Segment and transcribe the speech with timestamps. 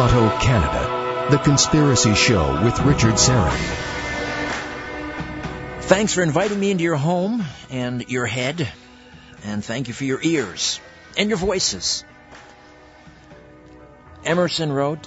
[0.00, 3.52] Toronto, Canada, The Conspiracy Show with Richard Syrett.
[5.82, 8.66] Thanks for inviting me into your home and your head,
[9.44, 10.80] and thank you for your ears
[11.18, 12.02] and your voices.
[14.24, 15.06] Emerson wrote,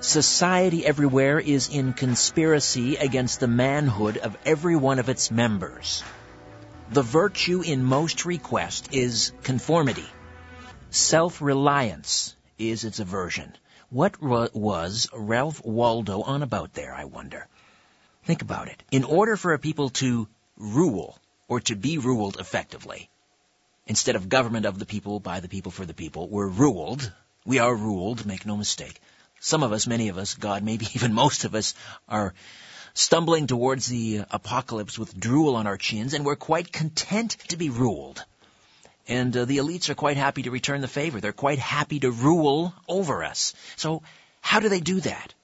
[0.00, 6.02] Society everywhere is in conspiracy against the manhood of every one of its members.
[6.90, 10.08] The virtue in most request is conformity.
[10.90, 13.54] Self-reliance is its aversion.
[13.90, 17.46] What was Ralph Waldo on about there, I wonder?
[18.24, 18.82] Think about it.
[18.90, 20.26] In order for a people to
[20.56, 23.08] rule, or to be ruled effectively,
[23.86, 27.12] instead of government of the people, by the people, for the people, we're ruled.
[27.44, 29.00] We are ruled, make no mistake.
[29.38, 31.74] Some of us, many of us, God, maybe even most of us,
[32.08, 32.34] are
[32.92, 37.70] stumbling towards the apocalypse with drool on our chins, and we're quite content to be
[37.70, 38.24] ruled.
[39.08, 41.20] And uh, the elites are quite happy to return the favor.
[41.20, 43.54] They're quite happy to rule over us.
[43.76, 44.02] So
[44.40, 45.34] how do they do that?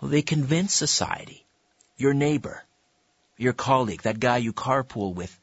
[0.00, 1.44] Well, they convince society,
[1.96, 2.62] your neighbor,
[3.36, 5.38] your colleague, that guy you carpool with,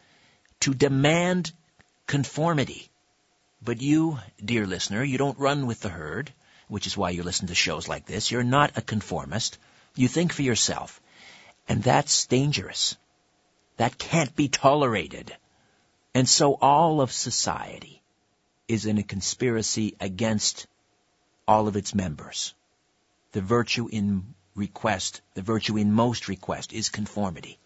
[0.61, 1.51] to demand
[2.05, 2.89] conformity.
[3.61, 6.31] But you, dear listener, you don't run with the herd,
[6.67, 8.31] which is why you listen to shows like this.
[8.31, 9.57] You're not a conformist.
[9.95, 11.01] You think for yourself.
[11.67, 12.95] And that's dangerous.
[13.77, 15.35] That can't be tolerated.
[16.17, 18.01] And so all of society
[18.67, 20.65] is in a conspiracy against
[21.47, 22.55] all of its members.
[23.33, 27.59] The virtue in request, the virtue in most request is conformity.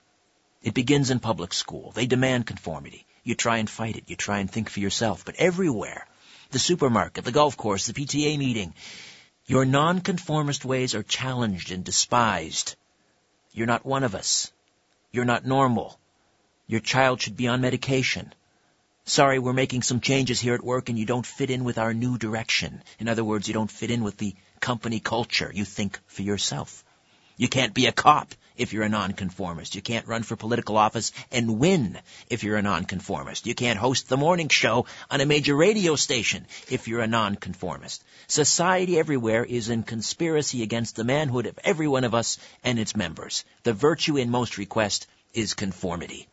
[0.61, 1.91] It begins in public school.
[1.91, 3.05] They demand conformity.
[3.23, 4.09] You try and fight it.
[4.09, 5.23] You try and think for yourself.
[5.23, 6.05] But everywhere,
[6.49, 8.73] the supermarket, the golf course, the PTA meeting,
[9.45, 12.75] your nonconformist ways are challenged and despised.
[13.53, 14.51] You're not one of us.
[15.13, 15.97] You're not normal.
[16.67, 18.33] Your child should be on medication.
[19.05, 21.93] Sorry, we're making some changes here at work and you don't fit in with our
[21.93, 22.83] new direction.
[22.99, 25.51] In other words, you don't fit in with the company culture.
[25.53, 26.83] You think for yourself.
[27.35, 29.73] You can't be a cop if you're a nonconformist.
[29.73, 31.97] You can't run for political office and win
[32.29, 33.47] if you're a nonconformist.
[33.47, 38.03] You can't host the morning show on a major radio station if you're a nonconformist.
[38.27, 42.95] Society everywhere is in conspiracy against the manhood of every one of us and its
[42.95, 43.45] members.
[43.63, 46.27] The virtue in most request is conformity.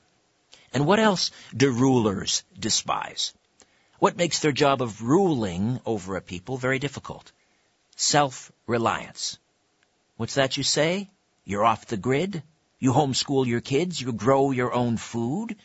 [0.72, 3.32] And what else do rulers despise?
[3.98, 7.32] What makes their job of ruling over a people very difficult?
[7.96, 9.38] Self-reliance.
[10.16, 11.08] What's that you say?
[11.44, 12.42] You're off the grid?
[12.78, 14.00] You homeschool your kids?
[14.00, 15.56] You grow your own food?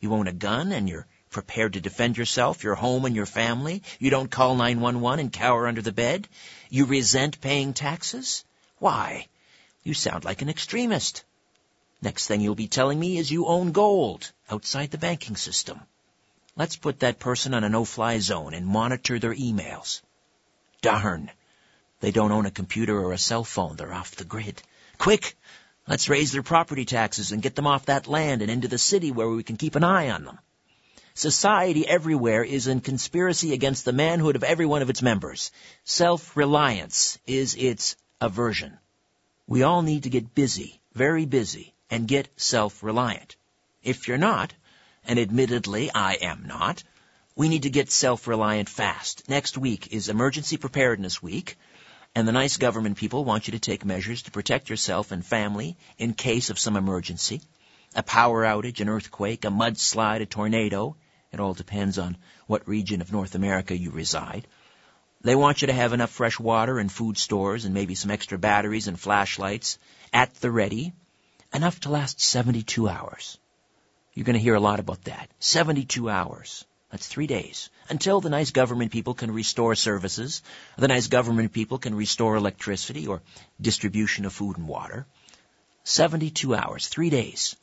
[0.00, 3.82] You own a gun and you're prepared to defend yourself, your home and your family?
[3.98, 6.28] You don't call 911 and cower under the bed?
[6.68, 8.44] You resent paying taxes?
[8.78, 9.26] Why?
[9.82, 11.24] You sound like an extremist.
[12.00, 15.80] Next thing you'll be telling me is you own gold outside the banking system.
[16.54, 20.00] Let's put that person on a no-fly zone and monitor their emails.
[20.80, 21.30] Darn.
[22.00, 23.76] They don't own a computer or a cell phone.
[23.76, 24.62] They're off the grid.
[24.98, 25.36] Quick!
[25.88, 29.10] Let's raise their property taxes and get them off that land and into the city
[29.10, 30.38] where we can keep an eye on them.
[31.14, 35.50] Society everywhere is in conspiracy against the manhood of every one of its members.
[35.84, 38.78] Self-reliance is its aversion.
[39.48, 43.36] We all need to get busy, very busy, and get self-reliant.
[43.82, 44.52] If you're not,
[45.04, 46.82] and admittedly I am not,
[47.34, 49.28] we need to get self-reliant fast.
[49.28, 51.56] Next week is Emergency Preparedness Week,
[52.14, 55.76] and the nice government people want you to take measures to protect yourself and family
[55.98, 57.40] in case of some emergency.
[57.94, 60.96] A power outage, an earthquake, a mudslide, a tornado.
[61.32, 62.16] It all depends on
[62.46, 64.46] what region of North America you reside.
[65.20, 68.38] They want you to have enough fresh water and food stores and maybe some extra
[68.38, 69.78] batteries and flashlights
[70.12, 70.92] at the ready
[71.52, 73.38] enough to last 72 hours.
[74.14, 75.30] You're going to hear a lot about that.
[75.38, 76.64] 72 hours.
[76.90, 77.68] That's three days.
[77.88, 80.42] Until the nice government people can restore services,
[80.76, 83.22] the nice government people can restore electricity or
[83.60, 85.06] distribution of food and water.
[85.84, 87.56] 72 hours, three days.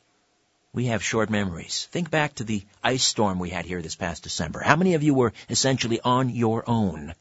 [0.72, 1.88] We have short memories.
[1.90, 4.60] Think back to the ice storm we had here this past December.
[4.60, 7.14] How many of you were essentially on your own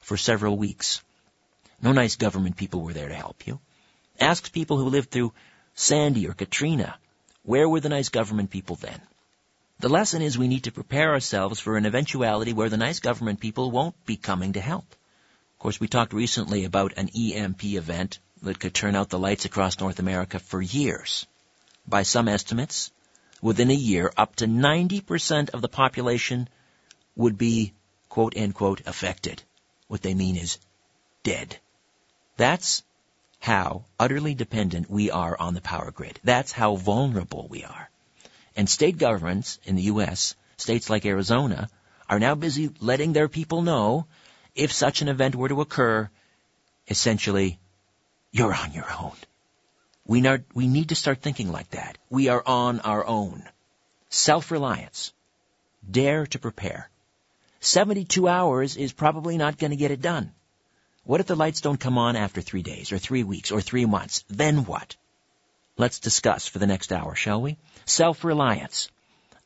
[0.00, 1.02] for several weeks?
[1.80, 3.60] No nice government people were there to help you.
[4.18, 5.34] Ask people who lived through
[5.78, 6.98] Sandy or Katrina.
[7.42, 9.00] Where were the nice government people then?
[9.78, 13.40] The lesson is we need to prepare ourselves for an eventuality where the nice government
[13.40, 14.90] people won't be coming to help.
[14.90, 19.44] Of course, we talked recently about an EMP event that could turn out the lights
[19.44, 21.26] across North America for years.
[21.86, 22.90] By some estimates,
[23.42, 26.48] within a year, up to 90% of the population
[27.16, 27.74] would be,
[28.08, 29.42] quote unquote, affected.
[29.88, 30.58] What they mean is
[31.22, 31.58] dead.
[32.38, 32.82] That's
[33.46, 36.18] how utterly dependent we are on the power grid.
[36.24, 37.88] That's how vulnerable we are.
[38.56, 41.68] And state governments in the U.S., states like Arizona,
[42.08, 44.06] are now busy letting their people know
[44.56, 46.10] if such an event were to occur,
[46.88, 47.60] essentially,
[48.32, 49.16] you're on your own.
[50.04, 51.98] We, not, we need to start thinking like that.
[52.10, 53.44] We are on our own.
[54.10, 55.12] Self-reliance.
[55.88, 56.90] Dare to prepare.
[57.60, 60.32] 72 hours is probably not going to get it done.
[61.06, 63.86] What if the lights don't come on after three days, or three weeks, or three
[63.86, 64.24] months?
[64.28, 64.96] Then what?
[65.76, 67.58] Let's discuss for the next hour, shall we?
[67.84, 68.88] Self-reliance.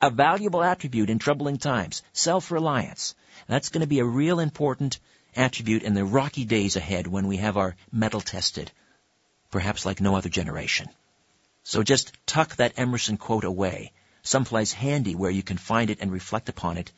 [0.01, 2.03] A valuable attribute in troubling times.
[2.15, 3.15] Self-reliance.
[3.47, 4.99] That's going to be a real important
[5.37, 8.73] attribute in the rocky days ahead when we have our mettle tested.
[9.51, 10.89] Perhaps like no other generation.
[11.63, 13.93] So just tuck that Emerson quote away,
[14.23, 16.91] someplace handy where you can find it and reflect upon it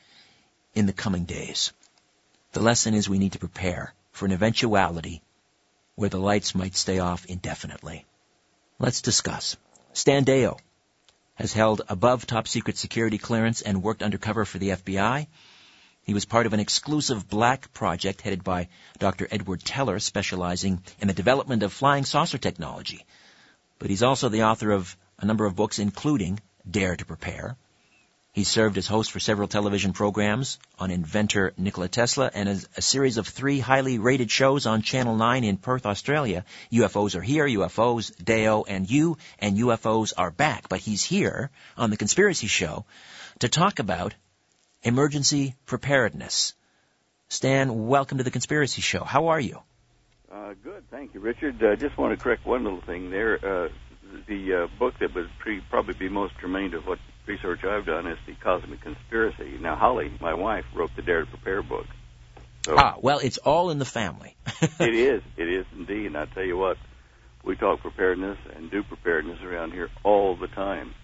[0.72, 1.72] in the coming days.
[2.52, 5.22] The lesson is we need to prepare for an eventuality
[5.94, 8.04] where the lights might stay off indefinitely.
[8.78, 9.56] Let's discuss.
[9.92, 10.58] Stan Deyo
[11.34, 15.26] has held above top secret security clearance and worked undercover for the FBI.
[16.04, 18.68] He was part of an exclusive black project headed by
[18.98, 19.28] Dr.
[19.30, 23.04] Edward Teller specializing in the development of flying saucer technology.
[23.78, 27.56] But he's also the author of a number of books including Dare to Prepare,
[28.32, 33.18] he served as host for several television programs on inventor Nikola Tesla and a series
[33.18, 36.46] of three highly rated shows on Channel 9 in Perth, Australia.
[36.72, 40.70] UFOs are here, UFOs, Deyo, and you, and UFOs are back.
[40.70, 42.86] But he's here on the Conspiracy Show
[43.40, 44.14] to talk about
[44.82, 46.54] emergency preparedness.
[47.28, 49.04] Stan, welcome to the Conspiracy Show.
[49.04, 49.60] How are you?
[50.32, 51.62] Uh, good, thank you, Richard.
[51.62, 53.34] I uh, just want to correct one little thing there.
[53.34, 53.68] Uh,
[54.26, 55.28] the uh, book that would
[55.68, 59.58] probably be most germane to what research I've done is the cosmic conspiracy.
[59.60, 61.86] Now, Holly, my wife, wrote the Dare to Prepare book.
[62.64, 64.36] So ah, well, it's all in the family.
[64.62, 65.22] it is.
[65.36, 66.06] It is indeed.
[66.06, 66.76] And I tell you what,
[67.44, 70.94] we talk preparedness and do preparedness around here all the time,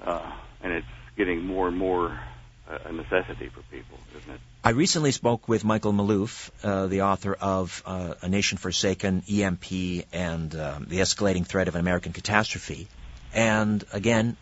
[0.00, 0.86] uh, and it's
[1.16, 2.18] getting more and more
[2.68, 4.40] uh, a necessity for people, isn't it?
[4.62, 10.06] I recently spoke with Michael Maloof, uh, the author of uh, A Nation Forsaken, EMP,
[10.12, 12.88] and um, The Escalating Threat of an American Catastrophe.
[13.34, 14.36] And again,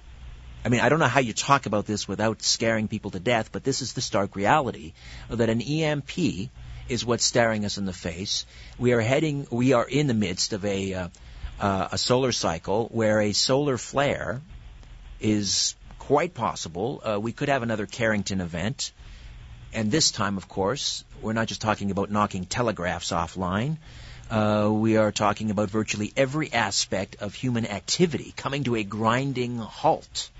[0.64, 3.50] I mean, I don't know how you talk about this without scaring people to death,
[3.50, 4.92] but this is the stark reality
[5.28, 6.50] that an EMP
[6.88, 8.46] is what's staring us in the face.
[8.78, 11.08] We are heading, we are in the midst of a, uh,
[11.58, 14.40] uh, a solar cycle where a solar flare
[15.20, 17.02] is quite possible.
[17.04, 18.92] Uh, we could have another Carrington event.
[19.72, 23.78] And this time, of course, we're not just talking about knocking telegraphs offline.
[24.30, 29.58] Uh, we are talking about virtually every aspect of human activity coming to a grinding
[29.58, 30.30] halt.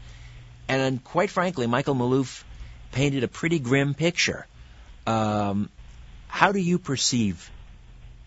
[0.73, 2.45] And quite frankly, Michael Maloof
[2.93, 4.47] painted a pretty grim picture.
[5.07, 5.69] Um,
[6.29, 7.51] how do you perceive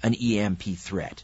[0.03, 1.23] an EMP threat?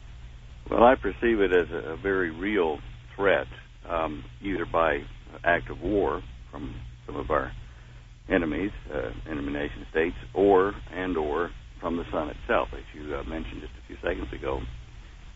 [0.68, 2.80] Well, I perceive it as a very real
[3.14, 3.46] threat,
[3.88, 5.04] um, either by
[5.44, 6.74] act of war from
[7.06, 7.52] some of our
[8.28, 13.22] enemies, uh, enemy nation states, or and or from the sun itself, as you uh,
[13.22, 14.60] mentioned just a few seconds ago.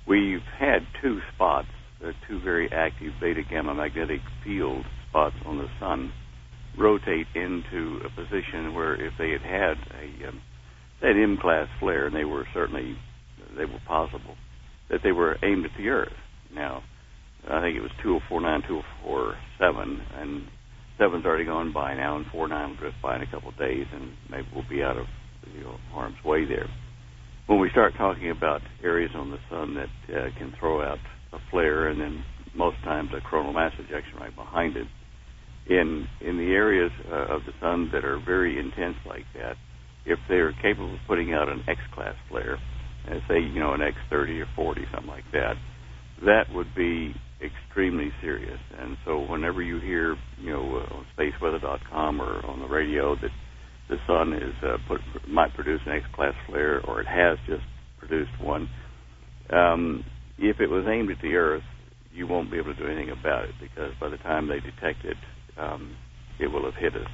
[0.05, 1.69] We've had two spots,
[2.05, 4.85] uh, two very active beta gamma magnetic field
[5.17, 6.13] spots on the sun
[6.79, 10.43] rotate into a position where if they had had a um,
[11.01, 12.97] that M-class flare, and they were certainly
[13.57, 14.37] they were possible,
[14.91, 16.13] that they were aimed at the Earth.
[16.55, 16.82] Now,
[17.49, 20.49] I think it was 2049, 2047, and
[20.99, 23.58] seven's already gone by now, and four nine will drift by in a couple of
[23.58, 25.06] days, and maybe we'll be out of
[25.55, 26.69] you know, harm's way there.
[27.46, 30.99] When we start talking about areas on the sun that uh, can throw out
[31.32, 32.23] a flare, and then
[32.55, 34.87] most times a coronal mass ejection right behind it,
[35.69, 39.56] in in the areas uh, of the sun that are very intense like that,
[40.05, 42.58] if they're capable of putting out an X-class flare,
[43.08, 45.55] uh, say you know an X30 or 40, something like that,
[46.25, 48.61] that would be extremely serious.
[48.79, 53.31] And so whenever you hear you know uh, on spaceweather.com or on the radio that
[53.89, 57.65] the sun is uh, put, might produce an X-class flare or it has just
[57.99, 58.69] produced one,
[59.51, 60.05] um,
[60.39, 61.63] if it was aimed at the Earth,
[62.13, 65.05] you won't be able to do anything about it because by the time they detect
[65.05, 65.17] it,
[65.58, 65.96] um,
[66.39, 67.08] it will have hit us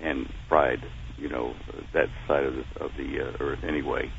[0.00, 0.78] and fried,
[1.16, 1.52] you know,
[1.92, 4.10] that side of the, of the uh, Earth anyway.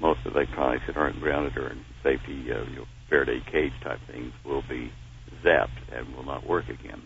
[0.00, 4.32] Most electronics that aren't grounded or in safety, uh, you know, Faraday cage type things
[4.44, 4.90] will be
[5.44, 7.02] zapped and will not work again.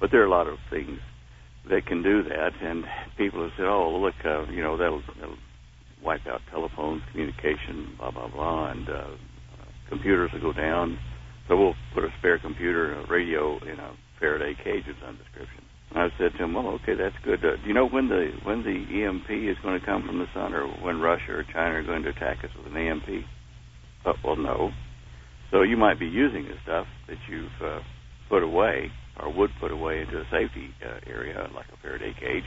[0.00, 0.98] But there are a lot of things
[1.68, 2.84] that can do that, and
[3.16, 5.36] people have said, "Oh, look, uh, you know, that'll, that'll
[6.02, 9.04] wipe out telephones, communication, blah blah blah, and uh,
[9.88, 10.98] computers will go down."
[11.48, 15.64] So we'll put a spare computer and a radio in a Faraday cages on description.
[15.94, 17.44] I said to him, "Well, okay, that's good.
[17.44, 20.26] Uh, do you know when the when the EMP is going to come from the
[20.34, 23.24] sun, or when Russia or China are going to attack us with an EMP?"
[24.06, 24.70] Uh, well, no.
[25.50, 27.80] So you might be using the stuff that you've uh,
[28.28, 32.44] put away or would put away into a safety uh, area like a Faraday cage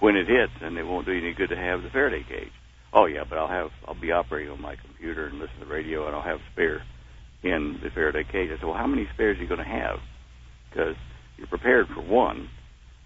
[0.00, 2.52] when it hits, and it won't do you any good to have the Faraday cage.
[2.92, 5.72] Oh yeah, but I'll have I'll be operating on my computer and listen to the
[5.72, 6.82] radio, and I'll have spare
[7.42, 8.50] in the Faraday cage.
[8.52, 9.98] I said, well, how many spares are you going to have?
[10.74, 10.96] Because
[11.38, 12.48] you're prepared for one,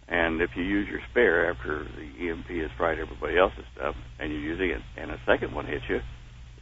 [0.08, 4.32] and if you use your spare after the EMP has fried everybody else's stuff, and
[4.32, 6.00] you're using it, and a second one hits you,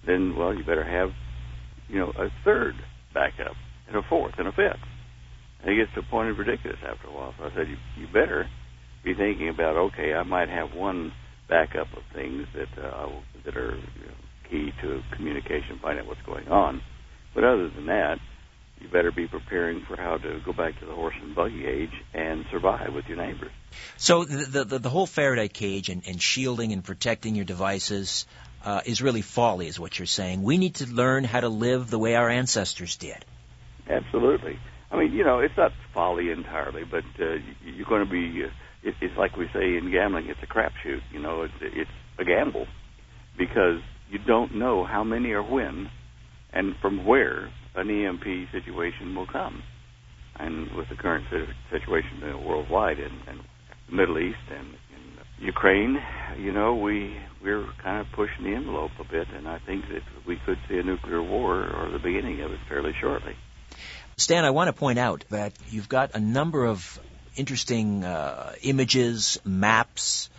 [0.05, 1.11] then well, you better have,
[1.89, 2.75] you know, a third
[3.15, 3.55] backup,
[3.87, 4.83] and a fourth, and a fifth.
[5.63, 7.35] And it gets to a point of ridiculous after a while.
[7.39, 8.47] So I said, you, you better
[9.05, 11.13] be thinking about, okay, I might have one
[11.49, 13.07] backup of things that uh,
[13.45, 14.19] that are you know,
[14.51, 16.83] key to communication, find out what's going on.
[17.35, 18.19] But other than that,
[18.81, 21.93] you better be preparing for how to go back to the horse and buggy age
[22.13, 23.53] and survive with your neighbors.
[23.97, 28.27] So the the, the whole Faraday cage and, and shielding and protecting your devices
[28.65, 30.43] uh, is really folly, is what you're saying.
[30.43, 33.25] We need to learn how to live the way our ancestors did.
[33.89, 34.59] Absolutely.
[34.91, 38.45] I mean, you know, it's not folly entirely, but uh, you're going to be.
[38.45, 38.49] Uh,
[38.83, 41.01] it, it's like we say in gambling, it's a crapshoot.
[41.13, 42.67] You know, it's it's a gamble
[43.37, 43.81] because
[44.11, 45.91] you don't know how many or when
[46.53, 49.63] and from where an EMP situation will come.
[50.39, 51.27] And with the current
[51.71, 53.41] situation worldwide in, and
[53.89, 55.99] the Middle East and in Ukraine,
[56.39, 60.03] you know, we we're kind of pushing the envelope a bit, and I think that
[60.27, 63.37] we could see a nuclear war or the beginning of it fairly shortly.
[64.17, 67.01] Stan, I want to point out that you've got a number of
[67.37, 70.31] interesting uh, images, maps,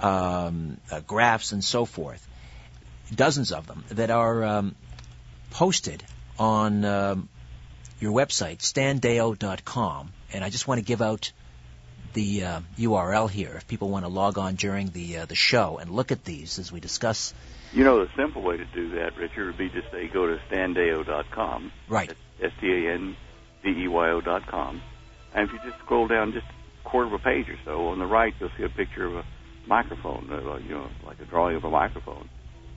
[0.00, 2.26] um, uh, graphs, and so forth,
[3.14, 4.74] dozens of them that are um,
[5.50, 6.02] posted
[6.40, 7.28] on um,
[8.00, 10.12] your website, standeyo.com.
[10.32, 11.30] And I just want to give out
[12.14, 15.78] the uh, URL here if people want to log on during the uh, the show
[15.78, 17.32] and look at these as we discuss.
[17.72, 20.40] You know, the simple way to do that, Richard, would be to say go to
[20.50, 21.70] standeyo.com.
[21.88, 22.12] Right.
[22.42, 23.16] S T A N
[23.62, 24.82] D E Y O dot com.
[25.34, 27.98] And if you just scroll down just a quarter of a page or so, on
[27.98, 29.24] the right you'll see a picture of a
[29.66, 32.28] microphone, uh, you know, like a drawing of a microphone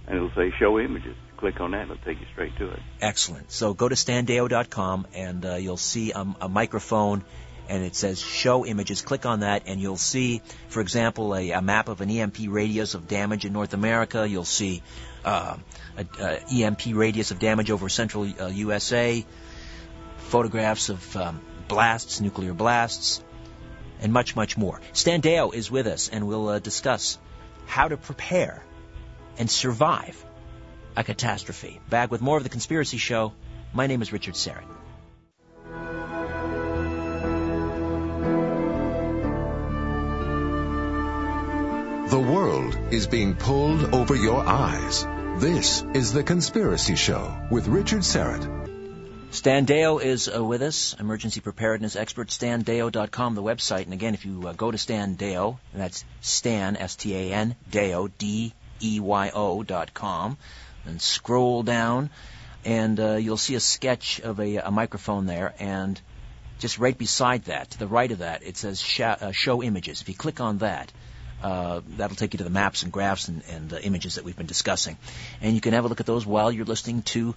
[0.07, 1.15] and it'll say show images.
[1.43, 2.79] Click on that, and it'll take you straight to it.
[3.01, 3.51] Excellent.
[3.51, 7.25] So go to standeyo.com and uh, you'll see a, a, microphone
[7.67, 9.01] and it says show images.
[9.01, 12.93] Click on that and you'll see, for example, a, a map of an EMP radius
[12.93, 14.25] of damage in North America.
[14.25, 14.83] You'll see
[15.25, 15.57] uh,
[15.97, 16.07] an
[16.49, 19.25] EMP radius of damage over central uh, USA,
[20.19, 23.21] photographs of um, blasts, nuclear blasts,
[23.99, 24.79] and much, much more.
[24.93, 27.19] Stan Deyo is with us and we'll uh, discuss
[27.65, 28.63] how to prepare
[29.37, 30.25] and survive
[30.95, 31.79] a catastrophe.
[31.89, 33.33] Back with more of The Conspiracy Show.
[33.73, 34.65] My name is Richard Syrett.
[42.09, 45.03] The world is being pulled over your eyes.
[45.41, 48.63] This is The Conspiracy Show with Richard Syrett.
[49.31, 53.85] Stan Deyo is uh, with us, emergency preparedness expert, standeyo.com, the website.
[53.85, 59.63] And again, if you uh, go to Stan Deyo, that's Stan, S-T-A-N, Deyo, D E-Y-O
[59.63, 60.37] dot com,
[60.85, 62.09] and scroll down,
[62.65, 65.99] and uh, you'll see a sketch of a, a, microphone there, and
[66.59, 70.01] just right beside that, to the right of that, it says uh, show images.
[70.01, 70.91] If you click on that,
[71.43, 74.47] uh, that'll take you to the maps and graphs and, and images that we've been
[74.47, 74.97] discussing.
[75.41, 77.35] And you can have a look at those while you're listening to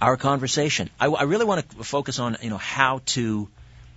[0.00, 0.88] our conversation.
[0.98, 3.48] I, I really want to focus on, you know, how to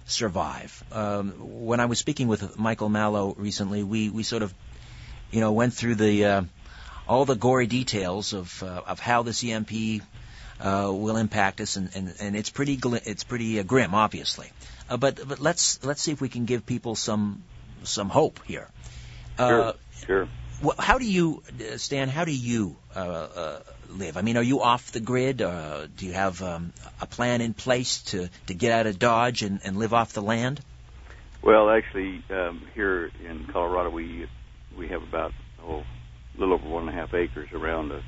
[0.05, 0.83] survive.
[0.91, 1.31] Um,
[1.65, 4.53] when I was speaking with Michael Maloof recently, we, we sort of,
[5.31, 6.41] you know, went through the, uh,
[7.07, 10.01] all the gory details of uh, of how this EMP
[10.59, 14.51] uh, will impact us, and, and, and it's pretty gl- it's pretty uh, grim, obviously.
[14.89, 17.43] Uh, but but let's let's see if we can give people some
[17.83, 18.67] some hope here.
[19.37, 19.73] Uh,
[20.05, 20.27] sure.
[20.61, 20.73] Sure.
[20.79, 22.07] How do you, uh, Stan?
[22.07, 22.77] How do you
[23.89, 24.15] live?
[24.15, 25.37] I mean, are you off the grid?
[25.37, 26.71] do you have um,
[27.01, 30.21] a plan in place to, to get out of Dodge and, and live off the
[30.21, 30.61] land?
[31.41, 34.27] Well, actually, um, here in Colorado, we
[34.75, 35.31] we have about
[35.63, 35.83] oh
[36.35, 38.03] a little over one and a half acres around us.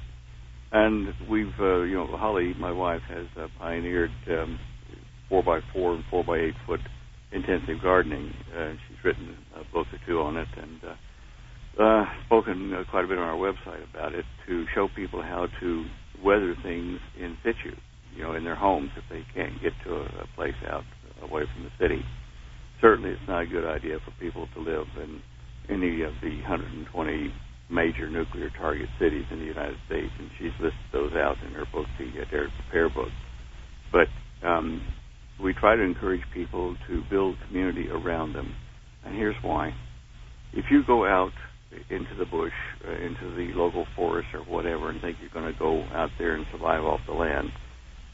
[0.72, 4.60] And we've, uh, you know, Holly, my wife, has uh, pioneered um,
[5.30, 6.82] four by four and four by eight foot
[7.32, 8.34] intensive gardening.
[8.58, 13.06] Uh, she's written a book or two on it and uh, uh, spoken uh, quite
[13.06, 15.86] a bit on our website about it to show people how to
[16.24, 17.76] weather things in situ,
[18.16, 20.84] you know, in their homes if they can't get to a, a place out
[21.22, 22.02] away from the city.
[22.82, 25.22] Certainly, it's not a good idea for people to live in
[25.70, 27.34] any of the 120
[27.70, 31.66] major nuclear target cities in the United States, and she's listed those out in her
[31.74, 33.10] book, the Dare to Prepare book.
[33.92, 34.82] But um,
[35.44, 38.54] we try to encourage people to build community around them,
[39.06, 39.74] and here's why.
[40.54, 41.32] If you go out
[41.90, 42.54] into the bush,
[42.88, 46.36] uh, into the local forest or whatever, and think you're going to go out there
[46.36, 47.50] and survive off the land,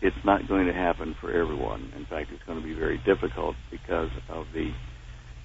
[0.01, 1.93] it's not going to happen for everyone.
[1.95, 4.71] In fact, it's going to be very difficult because of the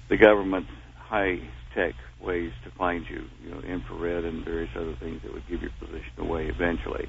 [0.09, 1.37] the government's high
[1.75, 5.61] tech ways to find you, you know, infrared and various other things that would give
[5.61, 7.07] your position away eventually.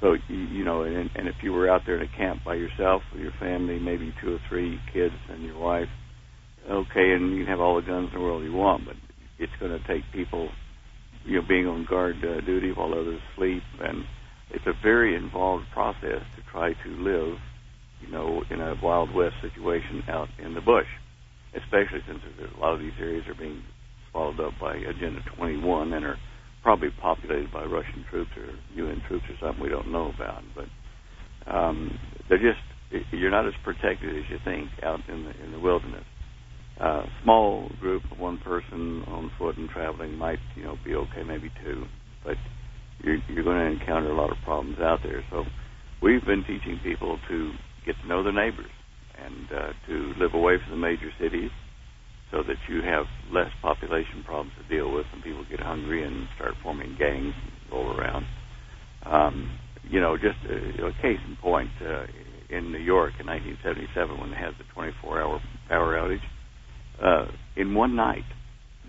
[0.00, 2.54] So you, you know, and, and if you were out there in a camp by
[2.54, 5.88] yourself with your family, maybe two or three kids and your wife,
[6.68, 8.96] okay, and you can have all the guns in the world you want, but
[9.38, 10.48] it's going to take people,
[11.24, 14.04] you know, being on guard uh, duty while others sleep, and
[14.50, 17.38] it's a very involved process to try to live,
[18.00, 20.86] you know, in a wild west situation out in the bush,
[21.54, 23.62] especially since a lot of these areas are being
[24.10, 26.16] swallowed up by Agenda 21 and are
[26.62, 30.42] probably populated by Russian troops or UN troops or something we don't know about.
[30.54, 32.60] But um, they're just
[33.12, 36.04] you're not as protected as you think out in the in the wilderness.
[36.80, 41.22] Uh, small group of one person on foot and traveling might you know be okay,
[41.26, 41.84] maybe two,
[42.24, 42.36] but
[43.02, 45.22] you're, you're going to encounter a lot of problems out there.
[45.30, 45.44] So
[46.02, 47.52] we've been teaching people to
[47.84, 48.70] get to know their neighbors
[49.24, 51.50] and uh, to live away from the major cities
[52.30, 56.28] so that you have less population problems to deal with and people get hungry and
[56.36, 57.34] start forming gangs
[57.72, 58.24] roll around.
[59.04, 59.58] Um,
[59.88, 62.04] you know, just a, a case in point, uh,
[62.50, 66.18] in New York in 1977 when they had the 24-hour power outage,
[67.02, 68.24] uh, in one night,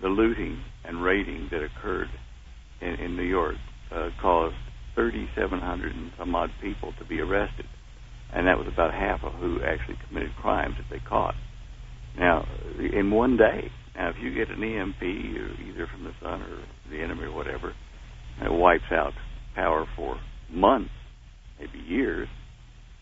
[0.01, 2.09] the looting and raiding that occurred
[2.81, 3.55] in, in New York
[3.93, 4.55] uh, caused
[4.95, 7.65] 3,700 and some odd people to be arrested,
[8.33, 11.35] and that was about half of who actually committed crimes that they caught.
[12.17, 12.45] Now,
[12.79, 17.01] in one day, now if you get an EMP, either from the sun or the
[17.01, 17.73] enemy or whatever,
[18.41, 19.13] it wipes out
[19.55, 20.17] power for
[20.49, 20.91] months,
[21.59, 22.27] maybe years.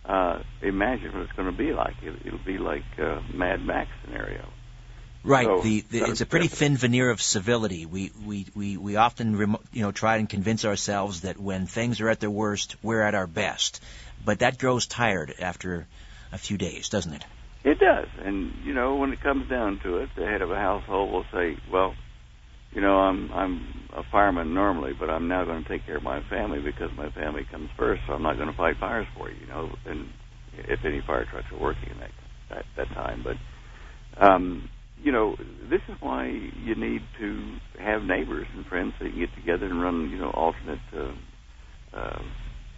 [0.07, 1.93] Uh, imagine what it's going to be like.
[2.01, 4.47] It, it'll be like a Mad Max scenario.
[5.23, 5.45] Right.
[5.45, 7.85] So, the, the, it's a pretty thin veneer of civility.
[7.85, 11.99] We we we we often remo- you know try and convince ourselves that when things
[11.99, 13.83] are at their worst, we're at our best.
[14.23, 15.87] But that grows tired after
[16.31, 17.25] a few days, doesn't it?
[17.63, 20.55] It does, and you know when it comes down to it, the head of a
[20.55, 21.93] household will say, "Well,
[22.71, 26.03] you know, I'm I'm a fireman normally, but I'm now going to take care of
[26.03, 28.03] my family because my family comes first.
[28.07, 30.09] So I'm not going to fight fires for you, you know, and
[30.53, 32.11] if any fire trucks are working in that
[32.49, 33.23] that, that time.
[33.23, 33.37] But
[34.17, 34.69] um,
[35.01, 35.35] you know,
[35.69, 39.81] this is why you need to have neighbors and friends you can get together and
[39.81, 42.21] run, you know, alternate, uh, uh,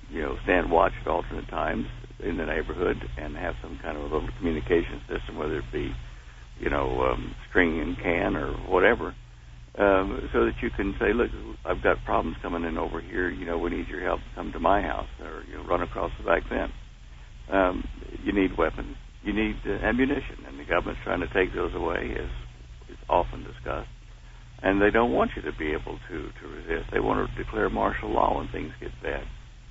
[0.09, 1.85] you know, stand watch at alternate times
[2.23, 5.91] in the neighborhood and have some kind of a little communication system, whether it be,
[6.59, 9.15] you know, um, string and can or whatever,
[9.79, 11.29] um, so that you can say, look,
[11.65, 13.29] I've got problems coming in over here.
[13.29, 14.19] You know, we need your help.
[14.35, 16.73] Come to my house, or you know, run across the back fence.
[17.51, 17.83] Um,
[18.23, 18.95] you need weapons.
[19.23, 22.29] You need uh, ammunition, and the government's trying to take those away, as
[22.89, 23.89] is often discussed.
[24.63, 26.91] And they don't want you to be able to to resist.
[26.91, 29.23] They want to declare martial law when things get bad.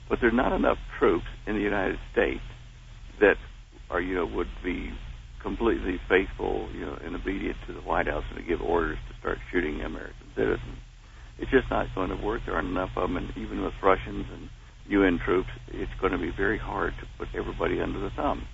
[0.09, 2.43] But there are not enough troops in the United States
[3.21, 3.37] that
[3.91, 4.91] are, you know, would be
[5.43, 9.15] completely faithful, you know, and obedient to the White House and to give orders to
[9.21, 10.79] start shooting American citizens.
[11.39, 12.43] It's just not going to work.
[12.45, 14.51] There aren't enough of them, and even with Russians and
[14.89, 18.47] UN troops, it's going to be very hard to put everybody under the thumb.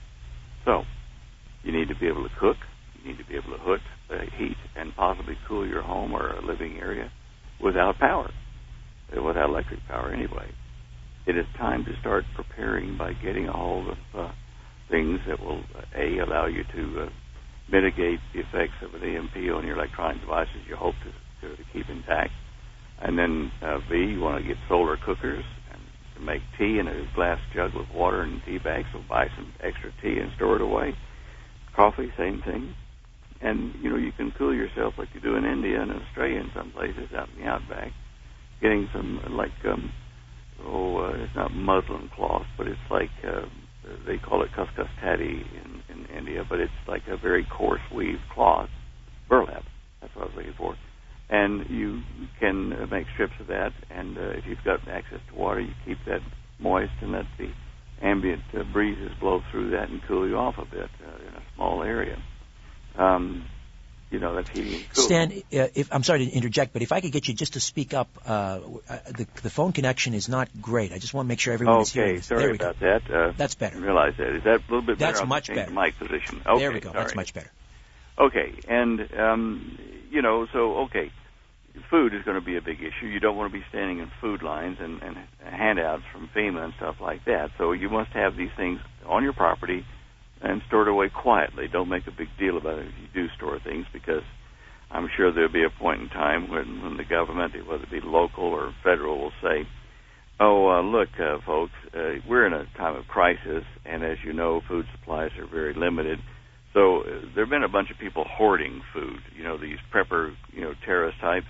[0.67, 0.83] So,
[1.65, 2.57] you need to be able to cook.
[3.03, 6.35] You need to be able to hood, uh, heat, and possibly cool your home or
[6.45, 7.11] living area
[7.63, 8.31] without power,
[9.17, 10.49] uh, without electric power anyway.
[11.27, 14.33] It is time to start preparing by getting a hold of uh,
[14.91, 15.63] things that will
[15.97, 17.09] a allow you to uh,
[17.71, 21.63] mitigate the effects of an EMP on your electronic devices you hope to, to, to
[21.73, 22.31] keep intact,
[23.03, 25.45] and then uh, B you want to get solar cookers
[26.17, 28.87] to make tea in a glass jug with water and tea bags.
[28.93, 30.95] So buy some extra tea and store it away.
[31.75, 32.75] Coffee, same thing.
[33.41, 36.51] And you know you can cool yourself like you do in India and Australia in
[36.55, 37.93] some places out in the outback.
[38.63, 39.93] Getting some like um,
[40.65, 43.45] oh uh, it's not muslin cloth, but it's like uh,
[44.07, 48.19] they call it cuscus tadi in, in India, but it's like a very coarse weave
[48.33, 48.71] cloth,
[49.29, 49.65] burlap.
[50.01, 50.75] That's what I was looking for.
[51.29, 52.03] And you
[52.39, 55.99] can make strips of that, and uh, if you've got access to water, you keep
[56.07, 56.21] that
[56.61, 57.51] moist and let the
[58.01, 61.43] ambient uh, breezes blow through that and cool you off a bit uh, in a
[61.55, 62.17] small area.
[62.97, 63.47] Um,
[64.11, 65.09] you know, that's heating cooling.
[65.09, 67.61] Stan, uh, if, I'm sorry to interject, but if I could get you just to
[67.61, 70.93] speak up, uh, uh the, the phone connection is not great.
[70.93, 72.11] I just want to make sure everyone okay, is hearing.
[72.13, 72.87] Okay, sorry about go.
[72.87, 73.11] that.
[73.11, 73.77] Uh, that's better.
[73.77, 74.29] I realize that.
[74.37, 75.13] Is that a little bit better?
[75.19, 75.73] That's much better.
[75.73, 76.41] Mic position.
[76.47, 76.93] Okay, there we go.
[76.93, 77.03] Sorry.
[77.03, 77.51] That's much better.
[78.19, 79.79] Okay, and um,
[80.11, 81.11] you know, so okay,
[81.91, 83.07] food is going to be a big issue.
[83.07, 86.73] You don't want to be standing in food lines and, and handouts from FEMA and
[86.77, 87.51] stuff like that.
[87.59, 89.85] So you must have these things on your property
[90.43, 91.67] and stored away quietly.
[91.71, 94.23] Don't make a big deal about it if you do store things because
[94.91, 98.01] I'm sure there'll be a point in time when, when the government, whether it be
[98.03, 99.67] local or federal, will say,
[100.39, 104.33] "Oh, uh, look, uh, folks, uh, we're in a time of crisis, and as you
[104.33, 106.21] know, food supplies are very limited.
[106.77, 109.21] So uh, there have been a bunch of people hoarding food.
[109.35, 111.47] You know, these prepper, you know, terrorist types.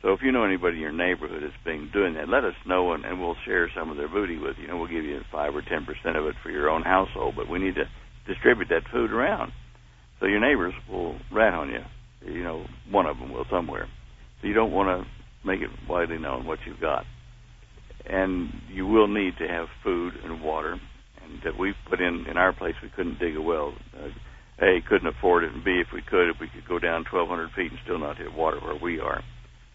[0.00, 2.92] So if you know anybody in your neighborhood that's been doing that, let us know
[2.92, 4.68] and, and we'll share some of their booty with you.
[4.68, 7.50] Know, we'll give you five or ten percent of it for your own household, but
[7.50, 7.84] we need to
[8.26, 9.52] distribute that food around.
[10.18, 12.32] So your neighbors will rat on you.
[12.32, 13.86] You know, one of them will somewhere.
[14.40, 17.04] So you don't want to make it widely known what you've got.
[18.08, 20.80] And you will need to have food and water.
[21.22, 23.74] And that we put in in our place, we couldn't dig a well.
[23.94, 24.08] Uh,
[24.60, 27.50] a, couldn't afford it, and B, if we could, if we could go down 1,200
[27.52, 29.22] feet and still not hit water where we are.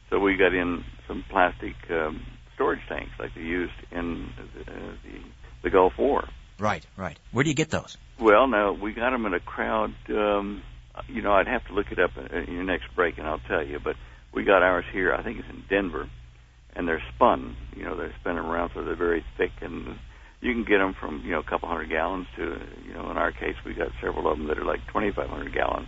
[0.10, 2.22] So we got in some plastic um,
[2.54, 5.20] storage tanks like they used in the, uh, the,
[5.64, 6.28] the Gulf War.
[6.60, 7.18] Right, right.
[7.32, 7.98] Where do you get those?
[8.20, 9.94] Well, now we got them in a crowd.
[10.10, 10.64] Um,
[11.08, 13.66] you know, I'd have to look it up in your next break, and I'll tell
[13.66, 13.80] you.
[13.84, 13.96] But
[14.34, 15.14] we got ours here.
[15.14, 16.10] I think it's in Denver,
[16.76, 17.58] and they're spun.
[17.76, 20.00] You know, they're spinning around, so they're very thick, and
[20.46, 23.18] you can get them from you know a couple hundred gallons to you know in
[23.18, 25.88] our case we got several of them that are like 2,500 gallons,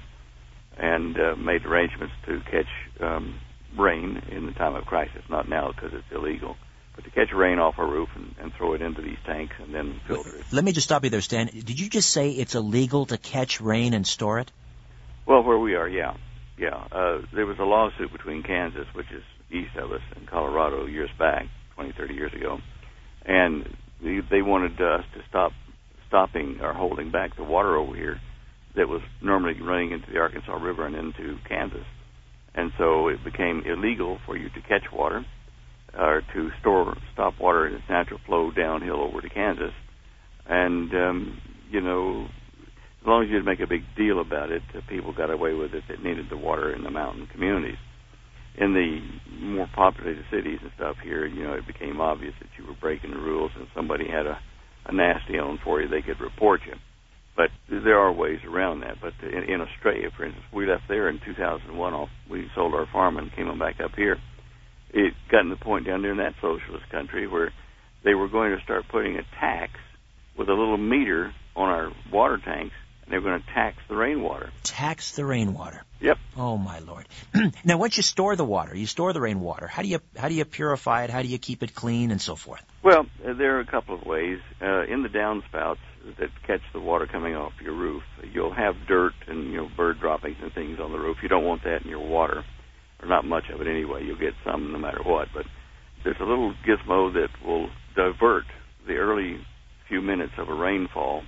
[0.77, 2.67] and uh, made arrangements to catch
[2.99, 3.39] um,
[3.77, 5.21] rain in the time of crisis.
[5.29, 6.57] Not now because it's illegal,
[6.95, 9.73] but to catch rain off a roof and, and throw it into these tanks and
[9.73, 10.45] then filter it.
[10.51, 11.47] Let me just stop you there, Stan.
[11.47, 14.51] Did you just say it's illegal to catch rain and store it?
[15.27, 16.15] Well, where we are, yeah,
[16.57, 16.87] yeah.
[16.91, 21.11] Uh, there was a lawsuit between Kansas, which is east of us, and Colorado years
[21.19, 22.59] back, 20, 30 years ago,
[23.23, 23.67] and
[24.03, 25.51] they, they wanted us to stop
[26.07, 28.19] stopping or holding back the water over here
[28.75, 31.85] that was normally running into the Arkansas River and into Kansas.
[32.53, 35.25] And so it became illegal for you to catch water
[35.97, 39.73] or to store stop water in its natural flow downhill over to Kansas.
[40.47, 42.27] And um, you know,
[43.01, 45.73] as long as you didn't make a big deal about it, people got away with
[45.73, 47.77] it that needed the water in the mountain communities.
[48.57, 48.99] In the
[49.39, 53.11] more populated cities and stuff here, you know, it became obvious that you were breaking
[53.11, 54.39] the rules, and somebody had a,
[54.85, 56.73] a nasty on for you, they could report you.
[57.35, 58.97] But there are ways around that.
[58.99, 61.93] But in, in Australia, for instance, we left there in 2001.
[61.93, 64.17] Off, we sold our farm and came on back up here.
[64.91, 67.53] It got to the point down there in that socialist country where
[68.03, 69.73] they were going to start putting a tax
[70.37, 72.73] with a little meter on our water tanks
[73.09, 74.49] they're going to tax the rainwater.
[74.63, 75.83] Tax the rainwater.
[76.01, 76.17] Yep.
[76.35, 77.07] Oh my lord.
[77.63, 79.65] now, once you store the water, you store the rainwater.
[79.65, 81.09] How do you how do you purify it?
[81.09, 82.63] How do you keep it clean and so forth?
[82.83, 84.39] Well, uh, there are a couple of ways.
[84.61, 85.79] Uh, in the downspouts
[86.19, 89.99] that catch the water coming off your roof, you'll have dirt and you know bird
[89.99, 91.17] droppings and things on the roof.
[91.23, 92.43] You don't want that in your water,
[93.01, 94.03] or not much of it anyway.
[94.05, 95.29] You'll get some no matter what.
[95.33, 95.45] But
[96.03, 98.45] there's a little gizmo that will divert
[98.85, 99.39] the early
[99.87, 101.23] few minutes of a rainfall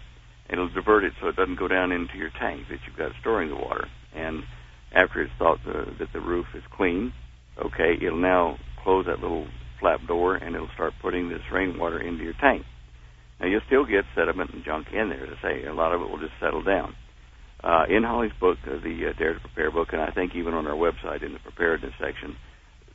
[0.51, 3.49] it'll divert it so it doesn't go down into your tank that you've got storing
[3.49, 3.87] the water.
[4.15, 4.43] And
[4.95, 7.13] after it's thought the, that the roof is clean,
[7.63, 9.47] okay, it'll now close that little
[9.79, 12.63] flap door and it'll start putting this rainwater into your tank.
[13.39, 15.25] Now you'll still get sediment and junk in there.
[15.25, 16.95] To say a lot of it will just settle down.
[17.63, 20.53] Uh, in Holly's book, uh, the uh, Dare to Prepare book, and I think even
[20.53, 22.35] on our website in the preparedness section,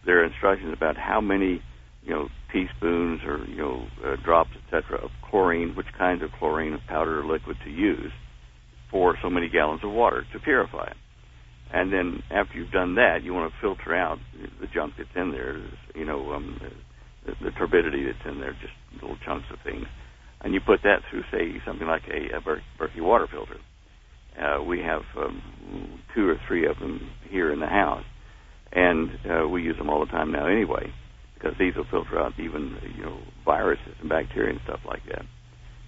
[0.07, 1.63] there are instructions about how many
[2.05, 6.79] you know, teaspoons or, you know, uh, drops, etc., of chlorine, which kinds of chlorine,
[6.87, 8.13] powder or liquid to use
[8.91, 10.97] for so many gallons of water to purify it.
[11.73, 14.19] And then after you've done that, you want to filter out
[14.61, 15.59] the junk that's in there,
[15.95, 16.61] you know, um,
[17.27, 19.87] the, the turbidity that's in there, just little chunks of things.
[20.43, 23.57] And you put that through, say, something like a, a Berkey water filter.
[24.39, 28.05] Uh, we have um, two or three of them here in the house,
[28.73, 30.93] and uh, we use them all the time now anyway
[31.35, 35.25] because these will filter out even you know viruses and bacteria and stuff like that.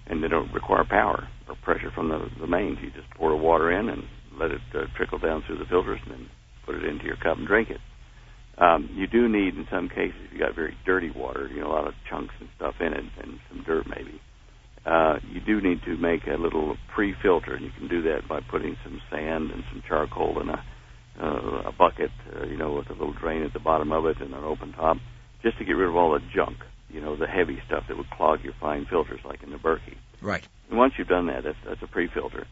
[0.07, 2.77] And they don't require power or pressure from the, the mains.
[2.81, 4.03] You just pour the water in and
[4.39, 6.29] let it uh, trickle down through the filters, and then
[6.65, 7.81] put it into your cup and drink it.
[8.57, 11.67] Um, you do need, in some cases, if you got very dirty water, you know,
[11.67, 14.19] a lot of chunks and stuff in it, and some dirt maybe.
[14.85, 18.39] Uh, you do need to make a little pre-filter, and you can do that by
[18.49, 20.63] putting some sand and some charcoal in a
[21.19, 24.21] uh, a bucket, uh, you know, with a little drain at the bottom of it
[24.21, 24.97] and an open top
[25.43, 26.57] just to get rid of all the junk,
[26.89, 29.97] you know, the heavy stuff that would clog your fine filters, like in the Berkey.
[30.21, 30.47] Right.
[30.69, 32.47] And once you've done that, that's, that's a pre-filter.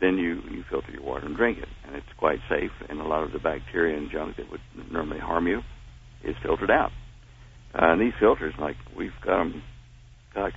[0.00, 2.72] Then you, you filter your water and drink it, and it's quite safe.
[2.88, 5.62] And a lot of the bacteria and junk that would normally harm you
[6.24, 6.90] is filtered out.
[7.74, 9.62] Uh, and these filters, like we've got them,
[10.34, 10.54] like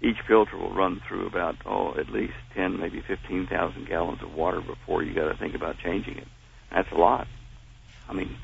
[0.00, 4.34] each filter will run through about oh at least ten, maybe fifteen thousand gallons of
[4.34, 6.28] water before you got to think about changing it.
[6.70, 7.26] That's a lot.
[8.08, 8.36] I mean,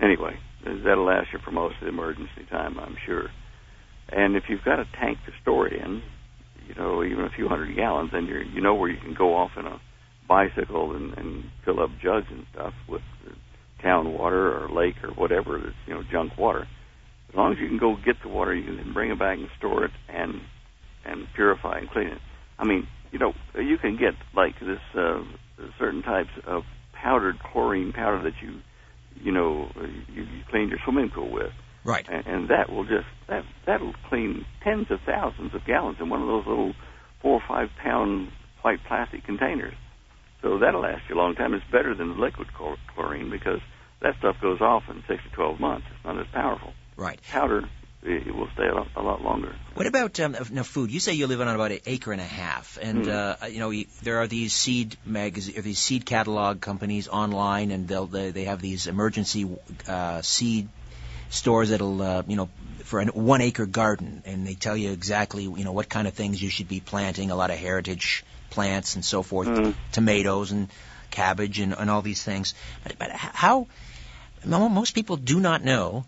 [0.00, 3.28] anyway, that'll last you for most of the emergency time, I'm sure.
[4.10, 6.02] And if you've got a tank to store it in,
[6.66, 9.34] you know, even a few hundred gallons, then you're, you know where you can go
[9.34, 9.80] off in a
[10.28, 13.02] bicycle and, and fill up jugs and stuff with
[13.82, 16.66] town water or lake or whatever that's you know junk water.
[17.28, 19.48] As long as you can go get the water, you can bring it back and
[19.58, 20.40] store it and
[21.04, 22.18] and purify and clean it.
[22.58, 25.22] I mean, you know, you can get like this uh,
[25.78, 28.60] certain types of powdered chlorine powder that you,
[29.22, 29.70] you know,
[30.12, 31.52] you, you clean your swimming pool with.
[31.84, 32.06] Right.
[32.08, 36.20] And, and that will just that that'll clean tens of thousands of gallons in one
[36.20, 36.74] of those little
[37.22, 38.30] four or five pound
[38.62, 39.74] white plastic containers.
[40.42, 41.54] So that'll last you a long time.
[41.54, 42.48] It's better than the liquid
[42.94, 43.60] chlorine because
[44.02, 45.86] that stuff goes off in six to twelve months.
[45.94, 46.74] It's not as powerful.
[46.96, 47.20] Right.
[47.30, 47.68] Powder
[48.08, 49.54] it will stay a lot, a lot longer.
[49.74, 50.90] What about um, now food?
[50.90, 53.44] You say you live on about an acre and a half, and mm-hmm.
[53.44, 57.86] uh, you know there are these seed magazine or these seed catalog companies online, and
[57.86, 59.48] they'll they, they have these emergency
[59.86, 60.68] uh, seed
[61.30, 62.48] stores that'll uh, you know
[62.84, 66.14] for a one acre garden, and they tell you exactly you know what kind of
[66.14, 67.30] things you should be planting.
[67.30, 69.72] A lot of heritage plants and so forth, mm-hmm.
[69.92, 70.68] tomatoes and
[71.10, 72.54] cabbage and, and all these things.
[72.82, 73.66] But, but how
[74.44, 76.04] most people do not know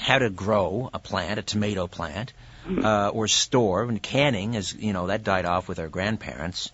[0.00, 2.32] how to grow a plant, a tomato plant,
[2.66, 3.82] uh, or store.
[3.82, 6.70] And canning, is you know, that died off with our grandparents.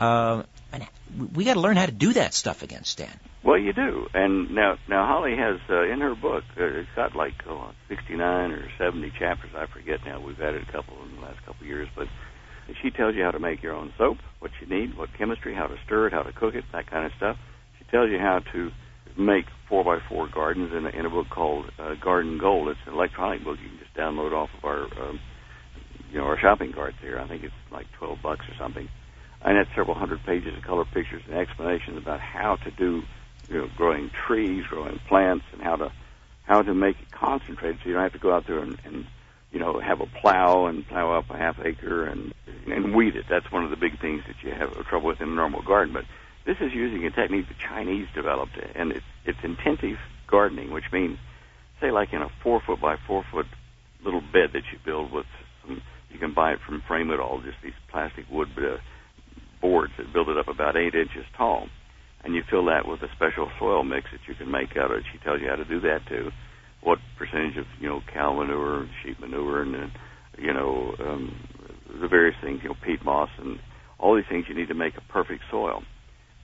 [0.00, 0.86] Uh, and
[1.34, 3.18] we got to learn how to do that stuff again, Stan.
[3.42, 4.08] Well, you do.
[4.12, 6.44] And now, now Holly has uh, in her book.
[6.58, 9.50] Uh, it's got like oh, 69 or 70 chapters.
[9.56, 10.20] I forget now.
[10.20, 12.08] We've added a couple in the last couple of years, but
[12.82, 15.68] she tells you how to make your own soap, what you need, what chemistry, how
[15.68, 17.38] to stir it, how to cook it, that kind of stuff.
[17.78, 18.72] She tells you how to
[19.18, 22.68] make four by four gardens in a, in a book called uh, Garden Gold.
[22.68, 25.20] It's an electronic book you can just download off of our um,
[26.10, 27.18] you know our shopping carts here.
[27.18, 28.88] I think it's like twelve bucks or something.
[29.42, 33.02] And it's several hundred pages of color pictures and explanations about how to do
[33.48, 35.92] you know growing trees, growing plants, and how to
[36.44, 39.06] how to make it concentrated so you don't have to go out there and, and
[39.52, 42.32] you know have a plow and plow up a half acre and
[42.66, 43.26] and weed it.
[43.28, 45.92] That's one of the big things that you have trouble with in a normal garden,
[45.94, 46.04] but
[46.46, 49.98] this is using a technique the Chinese developed, and it's, it's intensive
[50.30, 51.18] gardening, which means,
[51.80, 53.46] say, like in a four foot by four foot
[54.04, 55.26] little bed that you build with
[55.62, 58.76] some, you can buy it from Frame It All, just these plastic wood uh,
[59.60, 61.66] boards that build it up about eight inches tall,
[62.22, 64.98] and you fill that with a special soil mix that you can make out of.
[64.98, 65.04] It.
[65.12, 66.30] She tells you how to do that too,
[66.80, 69.86] what percentage of you know cow manure, sheep manure, and uh,
[70.38, 71.34] you know um,
[72.00, 73.58] the various things, you know peat moss and
[73.98, 75.82] all these things you need to make a perfect soil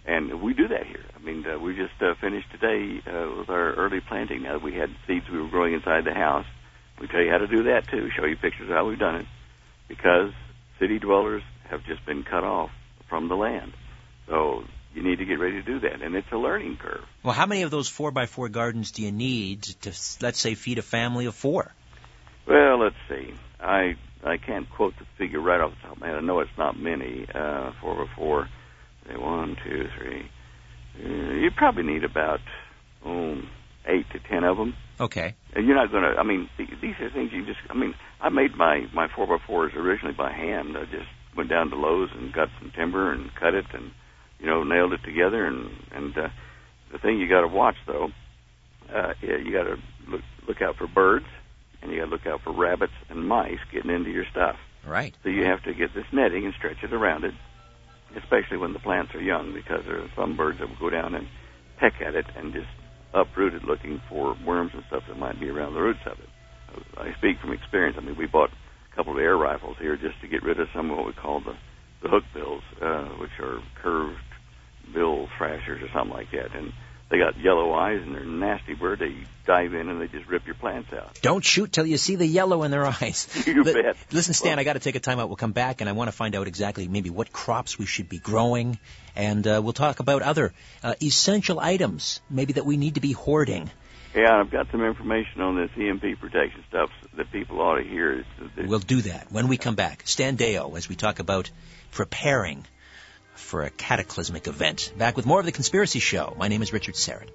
[0.04, 1.04] and we do that here.
[1.16, 4.42] I mean, uh, we just uh, finished today uh, with our early planting.
[4.42, 6.46] Now we had seeds we were growing inside the house.
[7.00, 8.10] We tell you how to do that too.
[8.16, 9.26] Show you pictures of how we've done it,
[9.88, 10.32] because
[10.78, 12.70] city dwellers have just been cut off
[13.08, 13.72] from the land.
[14.26, 17.04] So you need to get ready to do that, and it's a learning curve.
[17.22, 20.54] Well, how many of those four by four gardens do you need to, let's say,
[20.54, 21.72] feed a family of four?
[22.46, 23.34] Well, let's see.
[23.60, 26.16] I I can't quote the figure right off the top of my head.
[26.16, 27.26] I know it's not many.
[27.32, 28.48] Uh, four by four
[29.10, 30.30] one, two, three.
[31.02, 32.40] Uh, you probably need about
[33.04, 33.40] oh,
[33.86, 34.74] eight to ten of them.
[35.00, 35.34] Okay.
[35.54, 36.18] And you're not going to.
[36.18, 37.58] I mean, these are things you just.
[37.70, 40.76] I mean, I made my my four by fours originally by hand.
[40.76, 43.90] I just went down to Lowe's and got some timber and cut it and
[44.38, 45.46] you know nailed it together.
[45.46, 46.28] And and uh,
[46.92, 48.10] the thing you got to watch though,
[48.94, 49.76] uh, yeah, you got to
[50.08, 51.26] look look out for birds
[51.82, 54.56] and you got to look out for rabbits and mice getting into your stuff.
[54.86, 55.14] Right.
[55.22, 57.34] So you have to get this netting and stretch it around it
[58.16, 61.14] especially when the plants are young, because there are some birds that will go down
[61.14, 61.26] and
[61.78, 62.68] peck at it and just
[63.14, 66.28] uproot it looking for worms and stuff that might be around the roots of it.
[66.96, 67.96] I speak from experience.
[68.00, 70.68] I mean, we bought a couple of air rifles here just to get rid of
[70.74, 71.54] some of what we call the,
[72.02, 74.16] the hook bills, uh, which are curved
[74.94, 76.56] bill thrashers or something like that.
[76.56, 76.72] And
[77.12, 79.00] they got yellow eyes and they're nasty bird.
[79.00, 79.14] They
[79.46, 81.20] dive in and they just rip your plants out.
[81.20, 83.28] Don't shoot till you see the yellow in their eyes.
[83.46, 83.96] you L- bet.
[84.10, 85.28] Listen, Stan, well, I got to take a time out.
[85.28, 88.08] We'll come back and I want to find out exactly maybe what crops we should
[88.08, 88.78] be growing,
[89.14, 93.12] and uh, we'll talk about other uh, essential items maybe that we need to be
[93.12, 93.70] hoarding.
[94.14, 98.24] Yeah, I've got some information on this EMP protection stuff that people ought to hear.
[98.56, 100.02] We'll do that when we come back.
[100.06, 101.50] Stan Deyo, as we talk about
[101.90, 102.66] preparing
[103.42, 104.92] for a cataclysmic event.
[104.96, 106.34] Back with more of The Conspiracy Show.
[106.38, 107.28] My name is Richard Syrett.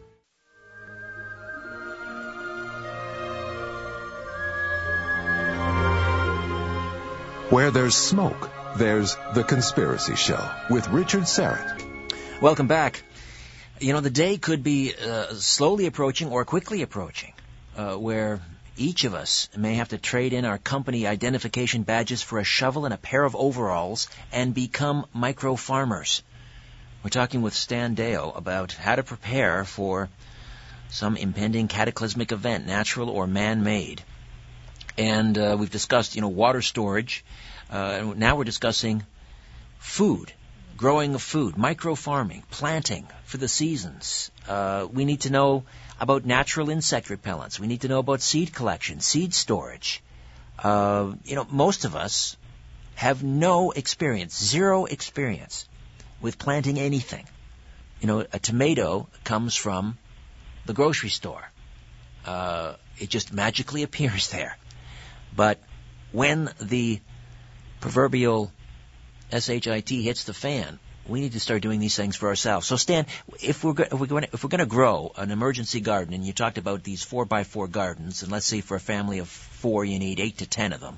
[7.49, 11.81] Where there's smoke, there's The Conspiracy Show with Richard Syrett.
[12.41, 13.03] Welcome back.
[13.79, 17.33] You know, the day could be uh, slowly approaching or quickly approaching,
[17.77, 18.41] uh, where
[18.77, 22.85] each of us may have to trade in our company identification badges for a shovel
[22.85, 26.23] and a pair of overalls and become micro farmers.
[27.03, 30.09] We're talking with Stan Deyo about how to prepare for
[30.89, 34.03] some impending cataclysmic event, natural or man-made.
[34.97, 37.23] And uh, we've discussed, you know, water storage.
[37.69, 39.03] Uh, now we're discussing
[39.79, 40.31] food,
[40.75, 44.31] growing of food, micro farming, planting for the seasons.
[44.47, 45.63] Uh, we need to know
[45.99, 47.59] about natural insect repellents.
[47.59, 50.03] We need to know about seed collection, seed storage.
[50.59, 52.37] Uh, you know, most of us
[52.95, 55.67] have no experience, zero experience
[56.21, 57.25] with planting anything.
[58.01, 59.97] You know, a tomato comes from
[60.65, 61.43] the grocery store.
[62.25, 64.57] Uh, it just magically appears there.
[65.35, 65.59] But
[66.11, 66.99] when the
[67.79, 68.51] proverbial
[69.31, 72.67] SHIT hits the fan, we need to start doing these things for ourselves.
[72.67, 73.05] So Stan,
[73.41, 76.25] if we're if we're going to, if we're going to grow an emergency garden, and
[76.25, 79.27] you talked about these four by four gardens, and let's say for a family of
[79.27, 80.97] four you need eight to ten of them,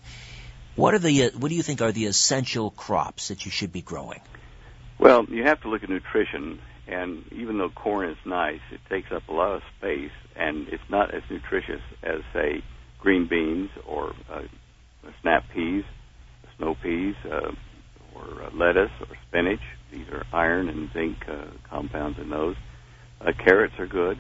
[0.76, 3.82] what are the what do you think are the essential crops that you should be
[3.82, 4.22] growing?
[4.98, 9.12] Well, you have to look at nutrition, and even though corn is nice, it takes
[9.12, 12.64] up a lot of space, and it's not as nutritious as say
[13.00, 14.42] green beans or uh,
[15.22, 15.86] snap peas,
[16.58, 17.52] snow peas, uh,
[18.14, 19.62] or uh, lettuce or spinach.
[19.92, 22.56] These are iron and zinc uh, compounds in those.
[23.22, 24.18] Uh, carrots are good.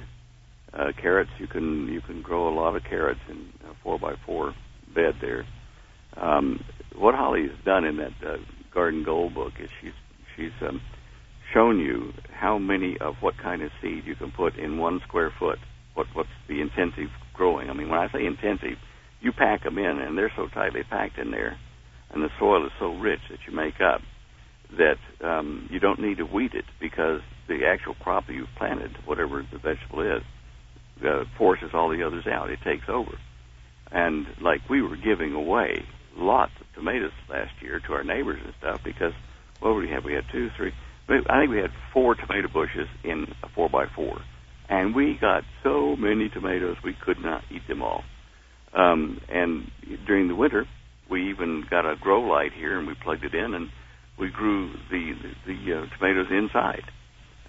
[0.74, 4.14] Uh, carrots you can you can grow a lot of carrots in a four by
[4.26, 4.54] four
[4.94, 5.46] bed there.
[6.16, 6.64] Um,
[6.96, 8.38] what Holly has done in that uh,
[8.74, 9.94] Garden Gold book is she's
[10.36, 10.82] she's um,
[11.54, 15.34] shown you how many of what kind of seed you can put in one square
[15.38, 15.60] foot.
[15.96, 17.70] What what's the intensive growing?
[17.70, 18.78] I mean, when I say intensive,
[19.22, 21.58] you pack them in, and they're so tightly packed in there,
[22.12, 24.02] and the soil is so rich that you make up
[24.78, 28.92] that um, you don't need to weed it because the actual crop that you've planted,
[29.06, 30.24] whatever the vegetable is,
[31.04, 32.50] uh, forces all the others out.
[32.50, 33.18] It takes over.
[33.92, 38.54] And like we were giving away lots of tomatoes last year to our neighbors and
[38.60, 39.14] stuff because
[39.60, 40.06] what would we have?
[40.06, 40.74] We had two, three.
[41.10, 44.22] I think we had four tomato bushes in a four by four,
[44.70, 48.04] and we got so many tomatoes we could not eat them all.
[48.74, 49.72] Um, and
[50.06, 50.68] during the winter,
[51.10, 53.70] we even got a grow light here, and we plugged it in, and
[54.20, 56.84] we grew the the, the uh, tomatoes inside.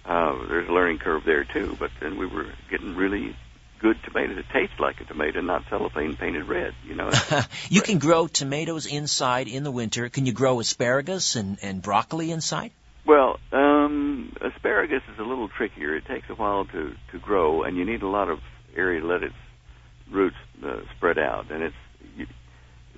[0.05, 3.35] Uh, there's a learning curve there too, but then we were getting really
[3.79, 6.73] good tomatoes that taste like a tomato, not cellophane painted red.
[6.85, 7.11] You know.
[7.69, 10.09] you can grow tomatoes inside in the winter.
[10.09, 12.71] Can you grow asparagus and and broccoli inside?
[13.05, 15.95] Well, um, asparagus is a little trickier.
[15.95, 18.39] It takes a while to to grow, and you need a lot of
[18.75, 19.35] area to let its
[20.09, 21.51] roots uh, spread out.
[21.51, 21.75] And it's
[22.15, 22.27] you,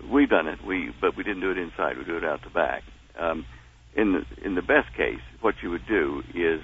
[0.10, 0.64] we've done it.
[0.64, 1.98] We but we didn't do it inside.
[1.98, 2.84] We do it out the back.
[3.18, 3.46] Um,
[3.96, 6.62] in the in the best case, what you would do is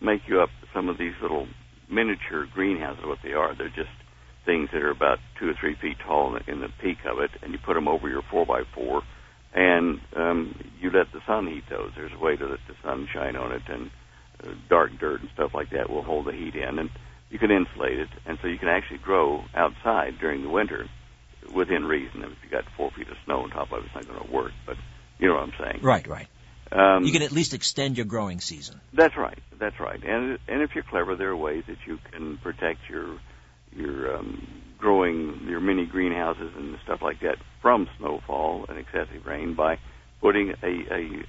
[0.00, 1.46] make you up some of these little
[1.88, 3.04] miniature greenhouses.
[3.04, 3.90] What they are, they're just
[4.44, 7.18] things that are about two or three feet tall in the, in the peak of
[7.18, 9.02] it, and you put them over your four by four,
[9.54, 11.92] and um, you let the sun heat those.
[11.94, 13.90] There's a way to let the sun shine on it, and
[14.42, 16.90] uh, dark dirt and stuff like that will hold the heat in, and
[17.30, 20.88] you can insulate it, and so you can actually grow outside during the winter
[21.54, 22.22] within reason.
[22.24, 24.32] If you got four feet of snow on top of it, it's not going to
[24.32, 24.76] work, but
[25.18, 25.80] you know what I'm saying.
[25.82, 26.28] Right, right.
[26.72, 28.80] Um, you can at least extend your growing season.
[28.94, 29.38] That's right.
[29.58, 30.02] That's right.
[30.02, 33.18] And and if you're clever, there are ways that you can protect your
[33.72, 34.46] your um,
[34.78, 39.78] growing your mini greenhouses and stuff like that from snowfall and excessive rain by
[40.20, 41.24] putting a, a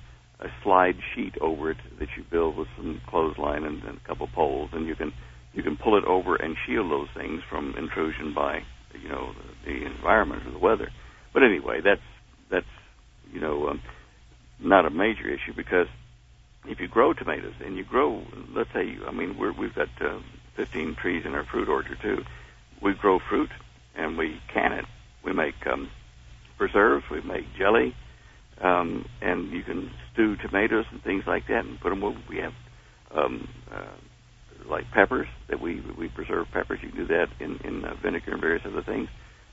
[0.45, 4.27] a slide sheet over it that you build with some clothesline and, and a couple
[4.27, 5.11] poles, and you can
[5.53, 8.59] you can pull it over and shield those things from intrusion by
[9.01, 9.33] you know
[9.65, 10.89] the, the environment or the weather.
[11.33, 12.01] But anyway, that's
[12.49, 12.65] that's
[13.31, 13.67] you know.
[13.67, 13.81] Um,
[14.63, 15.87] not a major issue because
[16.65, 18.23] if you grow tomatoes and you grow,
[18.55, 20.19] let's say, I mean, we're, we've got uh,
[20.55, 22.19] 15 trees in our fruit orchard too.
[22.81, 23.49] We grow fruit
[23.95, 24.85] and we can it.
[25.23, 25.89] We make um,
[26.57, 27.95] preserves, we make jelly,
[28.61, 32.17] um, and you can stew tomatoes and things like that and put them over.
[32.29, 32.53] We have
[33.15, 36.79] um, uh, like peppers that we we preserve peppers.
[36.81, 39.09] You can do that in in uh, vinegar and various other things.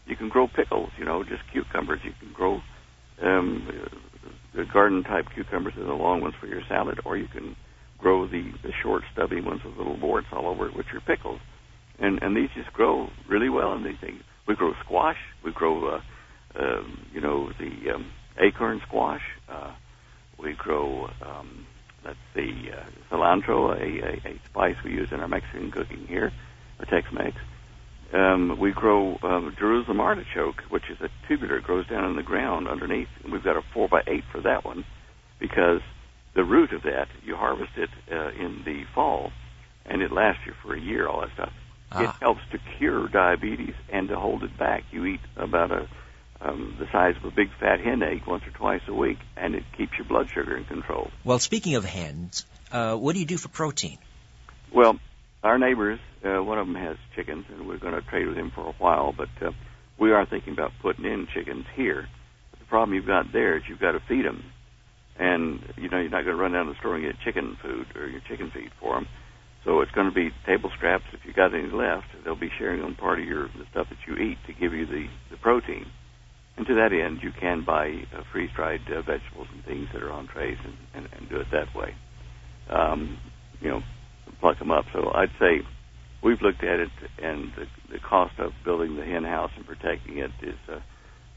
[0.07, 2.01] You can grow pickles, you know, just cucumbers.
[2.05, 2.61] You can grow
[3.23, 3.69] um,
[4.55, 7.57] the garden type cucumbers are the long ones for your salad, or you can
[7.99, 11.41] grow the, the short stubby ones with little warts all over it, which are pickles.
[11.99, 13.73] And and these just grow really well.
[13.73, 16.01] And these things we grow squash, we grow uh,
[16.59, 16.83] uh,
[17.13, 19.73] you know the um, acorn squash, uh,
[20.39, 21.67] we grow um,
[22.05, 26.33] let's see uh, cilantro, a, a, a spice we use in our Mexican cooking here,
[26.79, 27.37] or Tex-Mex.
[28.13, 32.23] Um, we grow um, Jerusalem artichoke, which is a tubular, it grows down in the
[32.23, 33.09] ground underneath.
[33.23, 34.85] And we've got a four by eight for that one
[35.39, 35.81] because
[36.35, 39.33] the root of that you harvest it uh, in the fall,
[39.87, 41.07] and it lasts you for a year.
[41.07, 41.53] All that stuff.
[41.93, 42.03] Ah.
[42.03, 44.85] It helps to cure diabetes and to hold it back.
[44.91, 45.89] You eat about a
[46.43, 49.55] um, the size of a big fat hen egg once or twice a week, and
[49.55, 51.11] it keeps your blood sugar in control.
[51.23, 53.99] Well, speaking of hens, uh, what do you do for protein?
[54.73, 54.99] Well,
[55.43, 58.53] our neighbors, uh, one of them has chickens, and we're going to trade with him
[58.55, 59.15] for a while.
[59.17, 59.53] But uh,
[59.99, 62.09] we are thinking about putting in chickens here.
[62.51, 64.45] But the problem you've got there is you've got to feed them,
[65.19, 67.57] and you know you're not going to run down to the store and get chicken
[67.63, 69.07] food or your chicken feed for them.
[69.65, 71.05] So it's going to be table scraps.
[71.13, 73.99] If you got any left, they'll be sharing on part of your the stuff that
[74.07, 75.87] you eat to give you the the protein.
[76.57, 80.13] And to that end, you can buy uh, freeze-dried uh, vegetables and things that are
[80.13, 81.95] on trays and, and, and do it that way.
[82.69, 83.19] Um,
[83.61, 83.81] you know,
[84.41, 84.87] pluck them up.
[84.93, 85.61] So I'd say
[86.23, 86.91] we've looked at it,
[87.23, 90.81] and the, the cost of building the hen house and protecting it is uh,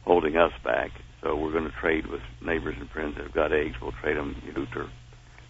[0.05, 0.91] holding us back.
[1.21, 3.75] So we're going to trade with neighbors and friends that have got eggs.
[3.81, 4.35] We'll trade them
[4.75, 4.89] or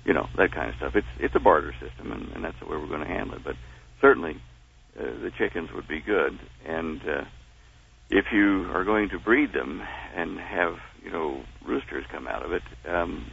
[0.05, 0.93] you know that kind of stuff.
[0.95, 3.43] It's it's a barter system, and, and that's the way we're going to handle it.
[3.43, 3.55] But
[4.01, 4.35] certainly,
[4.99, 6.33] uh, the chickens would be good,
[6.67, 7.23] and uh,
[8.09, 9.81] if you are going to breed them
[10.15, 10.73] and have
[11.03, 13.25] you know roosters come out of it, um,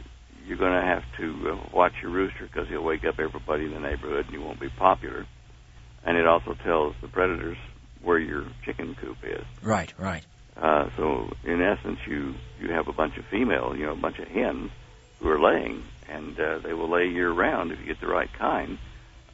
[0.45, 3.71] you're going to have to uh, watch your rooster because he'll wake up everybody in
[3.71, 5.25] the neighborhood, and you won't be popular.
[6.03, 7.57] And it also tells the predators
[8.01, 9.45] where your chicken coop is.
[9.61, 10.25] Right, right.
[10.57, 14.19] Uh, so in essence, you you have a bunch of female, you know, a bunch
[14.19, 14.71] of hens
[15.19, 18.31] who are laying, and uh, they will lay year round if you get the right
[18.33, 18.77] kind,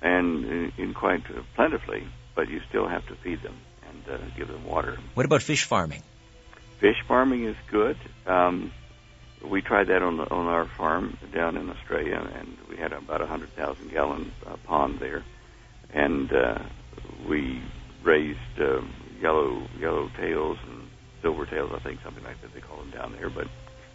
[0.02, 2.08] and in, in quite uh, plentifully.
[2.36, 3.56] But you still have to feed them
[3.90, 4.98] and uh, give them water.
[5.16, 6.04] What about fish farming?
[6.80, 7.98] Fish farming is good.
[8.28, 8.72] Um,
[9.46, 13.22] we tried that on the, on our farm down in Australia, and we had about
[13.22, 15.24] a hundred thousand gallon uh, pond there,
[15.94, 16.60] and uh,
[17.28, 17.62] we
[18.04, 18.82] raised uh,
[19.22, 20.88] yellow yellow tails and
[21.22, 23.30] silver tails, I think something like that they call them down there.
[23.30, 23.48] But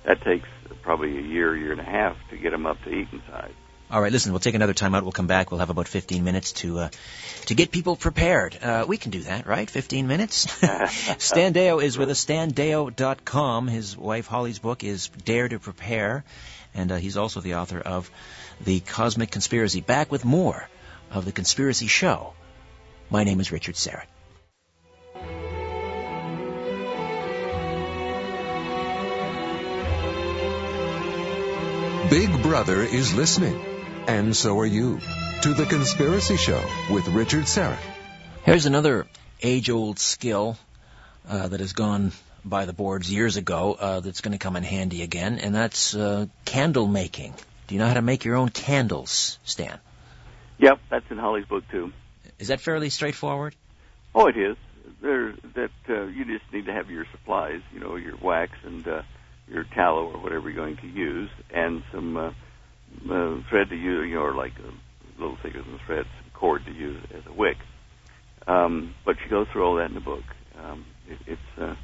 [0.04, 0.48] that takes
[0.82, 3.52] probably a year, year and a half to get them up to eating size.
[3.92, 5.02] All right, listen, we'll take another time out.
[5.02, 5.50] We'll come back.
[5.50, 6.88] We'll have about 15 minutes to uh,
[7.44, 8.56] to get people prepared.
[8.62, 9.68] Uh, we can do that, right?
[9.68, 10.50] 15 minutes?
[11.18, 13.68] Stan Deyo is with us, standeyo.com.
[13.68, 16.24] His wife Holly's book is Dare to Prepare,
[16.74, 18.10] and uh, he's also the author of
[18.62, 19.82] The Cosmic Conspiracy.
[19.82, 20.66] Back with more
[21.10, 22.32] of The Conspiracy Show.
[23.10, 24.06] My name is Richard Syrett.
[32.08, 33.71] Big Brother is listening.
[34.06, 34.98] And so are you.
[35.42, 37.78] To The Conspiracy Show with Richard Syrett.
[38.44, 39.06] Here's another
[39.40, 40.56] age old skill
[41.28, 42.12] uh, that has gone
[42.44, 45.94] by the boards years ago uh, that's going to come in handy again, and that's
[45.94, 47.34] uh, candle making.
[47.66, 49.78] Do you know how to make your own candles, Stan?
[50.58, 51.92] Yep, that's in Holly's book too.
[52.38, 53.54] Is that fairly straightforward?
[54.14, 54.56] Oh, it is.
[55.00, 58.86] There, that uh, you just need to have your supplies, you know, your wax and
[58.86, 59.02] uh,
[59.48, 62.32] your tallow or whatever you're going to use, and some uh,
[63.10, 66.72] uh, thread to use, you know, or like a little thicker than thread, cord to
[66.72, 67.56] use as a wick.
[68.46, 70.24] Um, but she goes through all that in the book.
[70.58, 71.74] Um, it, it's uh,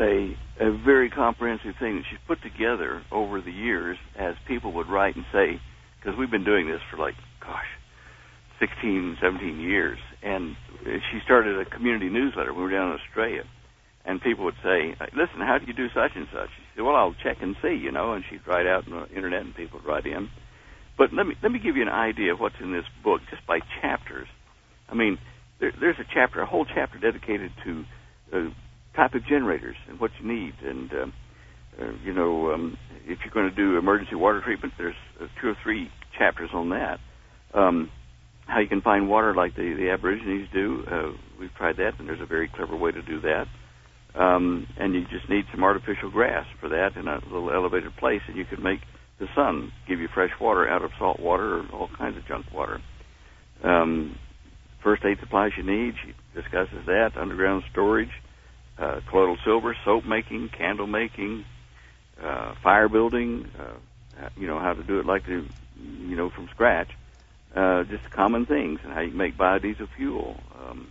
[0.00, 4.88] a a very comprehensive thing that she's put together over the years as people would
[4.88, 5.60] write and say,
[5.98, 7.66] because we've been doing this for like, gosh,
[8.60, 12.54] 16, 17 years, and she started a community newsletter.
[12.54, 13.42] We were down in Australia,
[14.04, 17.14] and people would say, "Listen, how do you do such and such?" Said, "Well, I'll
[17.14, 19.88] check and see," you know, and she'd write out on the internet, and people would
[19.88, 20.30] write in.
[20.96, 23.46] But let me let me give you an idea of what's in this book just
[23.46, 24.28] by chapters.
[24.88, 25.18] I mean,
[25.60, 27.84] there, there's a chapter, a whole chapter dedicated to
[28.32, 28.50] uh,
[28.94, 31.06] type of generators and what you need, and uh,
[31.80, 35.48] uh, you know, um, if you're going to do emergency water treatment, there's uh, two
[35.48, 37.00] or three chapters on that.
[37.54, 37.90] Um,
[38.46, 40.84] how you can find water like the, the Aborigines do.
[40.90, 43.46] Uh, we've tried that, and there's a very clever way to do that
[44.14, 48.20] um, and you just need some artificial grass for that in a little elevated place,
[48.28, 48.80] and you can make
[49.18, 52.46] the sun give you fresh water out of salt water or all kinds of junk
[52.52, 52.80] water.
[53.64, 54.16] Um,
[54.82, 55.94] first aid supplies you need.
[56.04, 58.10] She discusses that underground storage,
[58.78, 61.44] uh, colloidal silver, soap making, candle making,
[62.22, 63.46] uh, fire building.
[63.58, 65.46] Uh, you know how to do it like the,
[65.80, 66.88] you know, from scratch.
[67.54, 70.36] Uh, just common things and how you make biodiesel fuel.
[70.58, 70.88] Um,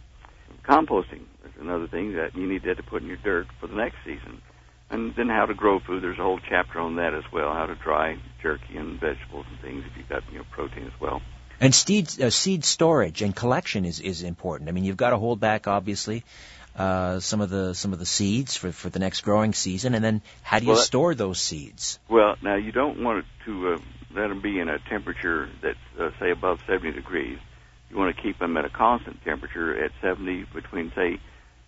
[0.68, 3.76] composting is another thing that you need that to put in your dirt for the
[3.76, 4.41] next season.
[4.89, 6.03] And then how to grow food.
[6.03, 7.53] There's a whole chapter on that as well.
[7.53, 10.99] How to dry jerky and vegetables and things if you've got you know protein as
[10.99, 11.22] well.
[11.62, 14.68] And seed uh, seed storage and collection is is important.
[14.70, 16.26] I mean, you've got to hold back obviously
[16.76, 20.03] uh, some of the some of the seeds for for the next growing season, and
[20.03, 21.99] then how do you Well, that- store those seeds?
[22.09, 23.78] Well, now you don't want to uh,
[24.14, 27.39] let them be in a temperature that's uh, say above 70 degrees.
[27.91, 31.19] You want to keep them at a constant temperature at 70 between say,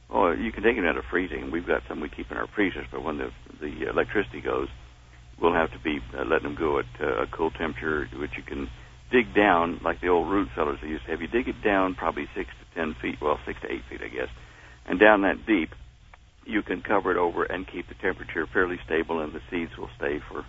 [0.09, 1.51] oh, you can take them out of freezing.
[1.51, 4.69] We've got some we keep in our freezers, but when the the electricity goes,
[5.39, 8.43] we'll have to be uh, letting them go at uh, a cool temperature, which you
[8.43, 8.69] can
[9.11, 11.21] dig down like the old root cellars they used to have.
[11.21, 14.07] You dig it down probably six to ten feet, well, six to eight feet, I
[14.07, 14.29] guess,
[14.85, 15.71] and down that deep,
[16.45, 19.89] you can cover it over and keep the temperature fairly stable, and the seeds will
[19.97, 20.45] stay for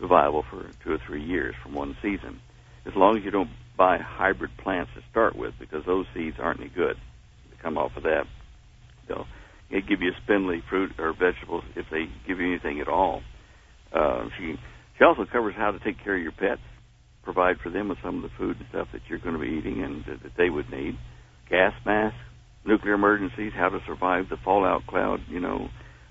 [0.00, 2.40] viable for two or three years from one season,
[2.84, 6.60] as long as you don't buy hybrid plants to start with, because those seeds aren't
[6.60, 6.96] any good
[7.50, 8.24] to come off of that.
[9.08, 9.26] They'll
[9.70, 13.22] they give you spindly fruit or vegetables if they give you anything at all.
[13.92, 14.54] Uh, she
[14.98, 16.60] she also covers how to take care of your pets,
[17.24, 19.48] provide for them with some of the food and stuff that you're going to be
[19.58, 20.96] eating and that, that they would need,
[21.50, 22.18] gas masks,
[22.64, 25.68] nuclear emergencies, how to survive the fallout cloud, you know,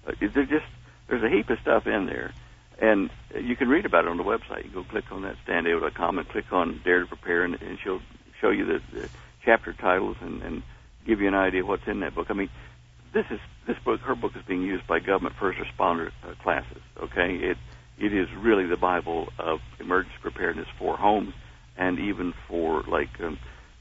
[0.07, 0.65] Uh, there's just
[1.09, 2.33] there's a heap of stuff in there,
[2.81, 3.09] and
[3.39, 4.65] you can read about it on the website.
[4.65, 8.01] You go click on that standeyo.com and click on Dare to Prepare, and, and she'll
[8.41, 9.09] show you the, the
[9.43, 10.63] chapter titles and, and
[11.05, 12.27] give you an idea what's in that book.
[12.29, 12.49] I mean,
[13.13, 14.01] this is this book.
[14.01, 16.81] Her book is being used by government first responder uh, classes.
[17.01, 17.57] Okay, it
[17.97, 21.33] it is really the Bible of emergency preparedness for homes
[21.77, 23.37] and even for like um,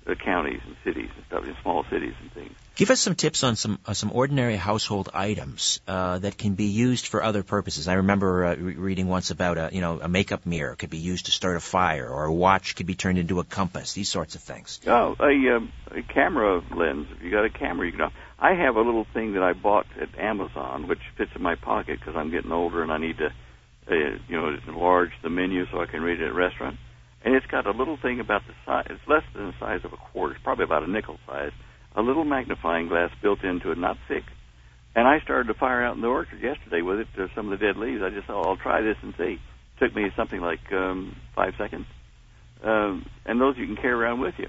[0.07, 2.55] the counties and cities and stuff, in small cities and things.
[2.75, 6.64] Give us some tips on some uh, some ordinary household items uh, that can be
[6.64, 7.87] used for other purposes.
[7.87, 10.99] I remember uh, re- reading once about a you know a makeup mirror could be
[10.99, 13.93] used to start a fire, or a watch could be turned into a compass.
[13.93, 14.81] These sorts of things.
[14.87, 17.09] Oh, a, um, a camera lens.
[17.12, 18.11] If you got a camera, you can.
[18.39, 22.01] I have a little thing that I bought at Amazon, which fits in my pocket
[22.01, 23.95] because I'm getting older and I need to, uh,
[24.29, 26.79] you know, enlarge the menu so I can read it at a restaurant
[27.25, 28.87] and it's got a little thing about the size.
[28.91, 30.35] It's less than the size of a quarter.
[30.35, 31.53] It's probably about a nickel size.
[31.95, 34.24] A little magnifying glass built into it, not thick.
[34.95, 37.09] And I started to fire out in the orchard yesterday with it.
[37.16, 38.03] To some of the dead leaves.
[38.03, 39.38] I just thought I'll try this and see.
[39.38, 41.86] It took me something like um, five seconds.
[42.62, 44.49] Um, and those you can carry around with you.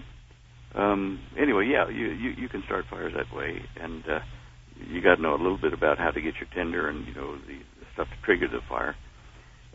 [0.75, 4.19] Um, anyway, yeah, you, you you can start fires that way, and uh,
[4.87, 7.13] you got to know a little bit about how to get your tinder and you
[7.13, 8.95] know the, the stuff to trigger the fire.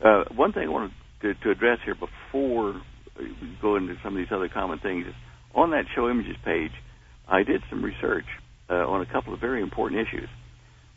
[0.05, 0.91] Uh, one thing I wanted
[1.23, 2.81] to to, address here before
[3.19, 5.15] we go into some of these other common things is
[5.55, 6.73] on that show images page,
[7.29, 8.27] I did some research
[8.71, 10.29] uh, on a couple of very important issues.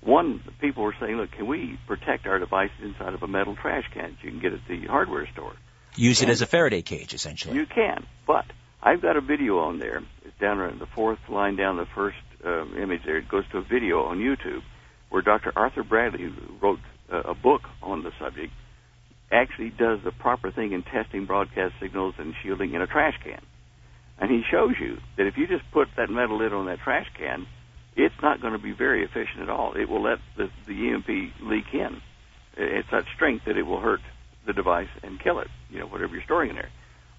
[0.02, 3.84] One, people were saying, look, can we protect our devices inside of a metal trash
[3.94, 5.54] can that you can get at the hardware store?
[5.96, 7.56] Use and it as a Faraday cage, essentially.
[7.56, 8.46] You can, but
[8.82, 10.02] I've got a video on there.
[10.26, 13.18] It's down around the fourth line down the first uh, image there.
[13.18, 14.64] It goes to a video on YouTube
[15.10, 15.52] where Dr.
[15.56, 16.80] Arthur Bradley wrote
[17.12, 18.54] uh, a book on the subject
[19.32, 23.42] actually does the proper thing in testing broadcast signals and shielding in a trash can.
[24.20, 27.08] And he shows you that if you just put that metal lid on that trash
[27.18, 27.48] can,
[27.96, 29.74] it's not going to be very efficient at all.
[29.74, 31.08] It will let the, the EMP
[31.42, 32.02] leak in.
[32.56, 34.02] It's such strength that it will hurt
[34.46, 36.70] the device and kill it, you know, whatever you're storing in there.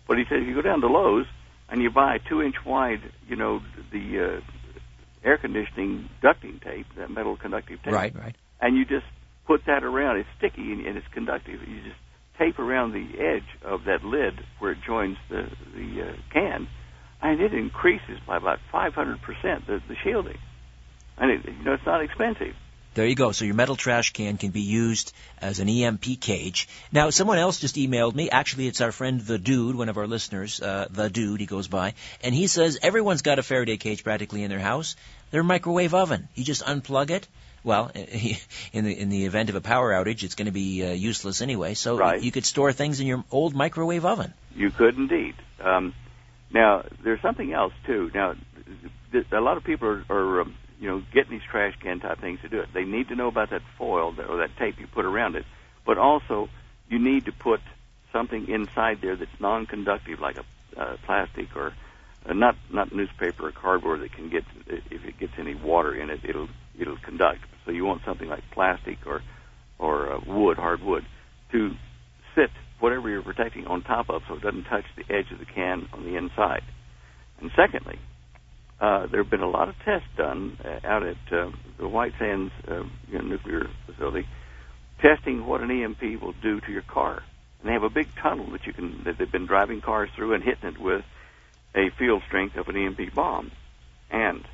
[0.06, 1.26] But he says if you go down to Lowe's
[1.68, 4.40] and you buy two inch wide, you know, the uh,
[5.24, 7.92] air conditioning ducting tape, that metal conductive tape.
[7.92, 8.36] Right, right.
[8.60, 9.06] And you just
[9.46, 10.18] put that around.
[10.18, 11.60] It's sticky and, and it's conductive.
[11.66, 11.96] You just
[12.38, 16.68] tape around the edge of that lid where it joins the the uh, can,
[17.22, 20.38] and it increases by about 500 percent the, the shielding.
[21.18, 22.54] And it, you know, it's not expensive.
[22.94, 23.32] There you go.
[23.32, 26.68] So your metal trash can can be used as an EMP cage.
[26.90, 28.28] Now, someone else just emailed me.
[28.28, 30.60] Actually, it's our friend the Dude, one of our listeners.
[30.60, 34.42] Uh, the Dude, he goes by, and he says everyone's got a Faraday cage practically
[34.42, 34.96] in their house.
[35.30, 36.28] Their microwave oven.
[36.34, 37.26] You just unplug it,
[37.64, 37.90] well,
[38.72, 41.40] in the in the event of a power outage, it's going to be uh, useless
[41.42, 41.74] anyway.
[41.74, 42.20] So right.
[42.20, 44.34] you could store things in your old microwave oven.
[44.54, 45.34] You could indeed.
[45.60, 45.94] Um,
[46.52, 48.10] now, there's something else too.
[48.14, 48.34] Now,
[49.32, 52.40] a lot of people are, are um, you know getting these trash can type things
[52.42, 52.68] to do it.
[52.72, 55.44] They need to know about that foil or that tape you put around it,
[55.86, 56.48] but also
[56.88, 57.60] you need to put
[58.12, 60.44] something inside there that's non-conductive, like a
[60.80, 61.72] uh, plastic or
[62.26, 66.10] uh, not not newspaper or cardboard that can get if it gets any water in
[66.10, 66.48] it, it'll
[66.78, 67.40] it'll conduct.
[67.64, 69.22] So you want something like plastic or
[69.78, 71.04] or uh, wood, hard wood,
[71.52, 71.74] to
[72.34, 72.50] sit
[72.82, 75.88] whatever you're protecting on top of, so it doesn't touch the edge of the can
[75.92, 76.62] on the inside.
[77.40, 77.96] And secondly,
[78.80, 82.12] uh, there have been a lot of tests done uh, out at uh, the White
[82.18, 84.26] Sands uh, you know, nuclear facility,
[85.00, 87.22] testing what an EMP will do to your car.
[87.60, 90.34] And they have a big tunnel that you can that they've been driving cars through
[90.34, 91.04] and hitting it with
[91.76, 93.52] a field strength of an EMP bomb.
[94.10, 94.44] And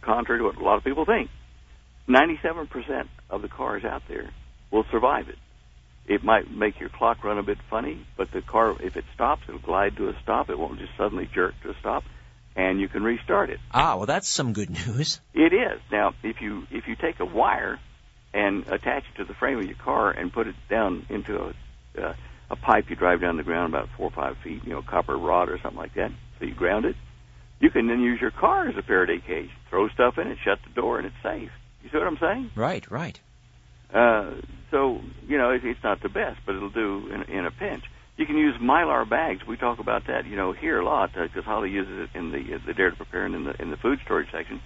[0.00, 1.28] contrary to what a lot of people think,
[2.08, 4.30] 97% of the cars out there
[4.70, 5.36] will survive it.
[6.06, 9.42] It might make your clock run a bit funny, but the car, if it stops,
[9.48, 10.50] it'll glide to a stop.
[10.50, 12.04] It won't just suddenly jerk to a stop,
[12.54, 13.58] and you can restart it.
[13.72, 15.20] Ah, well, that's some good news.
[15.34, 15.80] It is.
[15.92, 17.78] Now, if you if you take a wire
[18.32, 22.02] and attach it to the frame of your car and put it down into a
[22.02, 22.14] uh,
[22.50, 25.16] a pipe you drive down the ground about four or five feet, you know, copper
[25.16, 26.96] rod or something like that, so you ground it,
[27.60, 29.50] you can then use your car as a Faraday cage.
[29.70, 31.50] Throw stuff in it, shut the door, and it's safe.
[31.82, 32.50] You see what I'm saying?
[32.54, 33.18] Right, right.
[33.92, 34.32] Uh,
[34.70, 37.84] so you know it, it's not the best, but it'll do in, in a pinch.
[38.16, 39.46] You can use mylar bags.
[39.46, 42.32] We talk about that, you know, here a lot because uh, Holly uses it in
[42.32, 44.60] the uh, the Dare to Prepare and in the in the food storage section.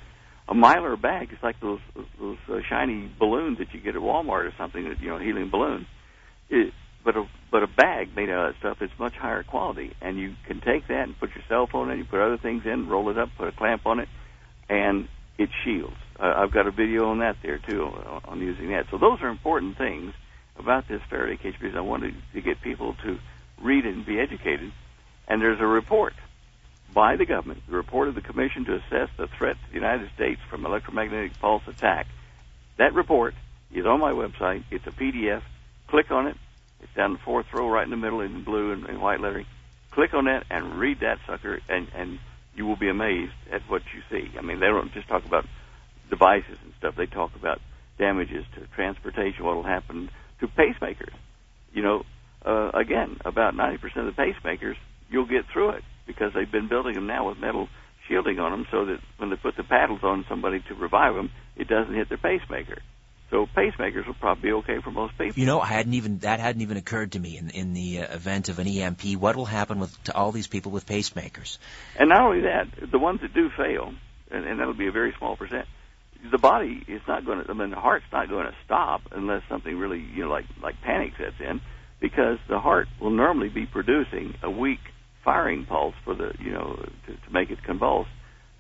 [0.49, 1.81] A mylar bag is like those
[2.19, 4.85] those uh, shiny balloons that you get at Walmart or something.
[5.01, 5.87] You know, helium balloon.
[6.49, 6.73] It,
[7.05, 10.35] but a but a bag made out of stuff is much higher quality, and you
[10.47, 13.11] can take that and put your cell phone in, you put other things in, roll
[13.11, 14.09] it up, put a clamp on it,
[14.69, 15.97] and it shields.
[16.21, 17.85] Uh, I've got a video on that there too
[18.25, 18.87] on using that.
[18.91, 20.13] So those are important things
[20.59, 23.19] about this Faraday cage because I wanted to get people to
[23.61, 24.73] read and be educated.
[25.27, 26.13] And there's a report
[26.93, 30.11] by the government, the report of the Commission to assess the threat to the United
[30.15, 32.07] States from electromagnetic pulse attack.
[32.77, 33.35] That report
[33.73, 34.65] is on my website.
[34.71, 35.43] It's a PDF.
[35.87, 36.37] Click on it.
[36.83, 39.47] It's down the fourth row, right in the middle, in blue and, and white lettering.
[39.91, 42.19] Click on that and read that sucker, and and
[42.55, 44.31] you will be amazed at what you see.
[44.39, 45.47] I mean, they don't just talk about
[46.11, 46.95] devices and stuff.
[46.97, 47.61] They talk about
[47.99, 51.15] damages to transportation, what will happen to pacemakers.
[51.73, 52.03] You know,
[52.45, 54.77] uh, again, about 90% of the pacemakers,
[55.11, 57.69] you'll get through it because they've been building them now with metal
[58.09, 61.31] shielding on them so that when they put the paddles on somebody to revive them,
[61.57, 62.79] it doesn't hit their pacemaker.
[63.31, 65.39] So pacemakers will probably be okay for most people.
[65.39, 68.15] You know, I hadn't even that hadn't even occurred to me in in the uh,
[68.15, 69.17] event of an EMP.
[69.17, 71.59] What will happen with to all these people with pacemakers?
[71.97, 73.95] And not only that, the ones that do fail,
[74.33, 75.69] and, and that'll be a very small percent.
[76.31, 77.51] The body is not going to.
[77.51, 80.75] I mean, the heart's not going to stop unless something really, you know, like like
[80.83, 81.61] panic sets in,
[82.01, 84.81] because the heart will normally be producing a weak
[85.25, 88.09] firing pulse for the, you know, to, to make it convulse,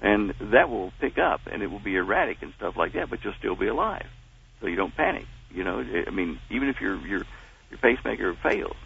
[0.00, 3.18] and that will pick up and it will be erratic and stuff like that, but
[3.24, 4.06] you'll still be alive
[4.60, 5.24] so you don't panic.
[5.50, 7.24] You know, I mean, even if your your
[7.70, 8.76] your pacemaker fails,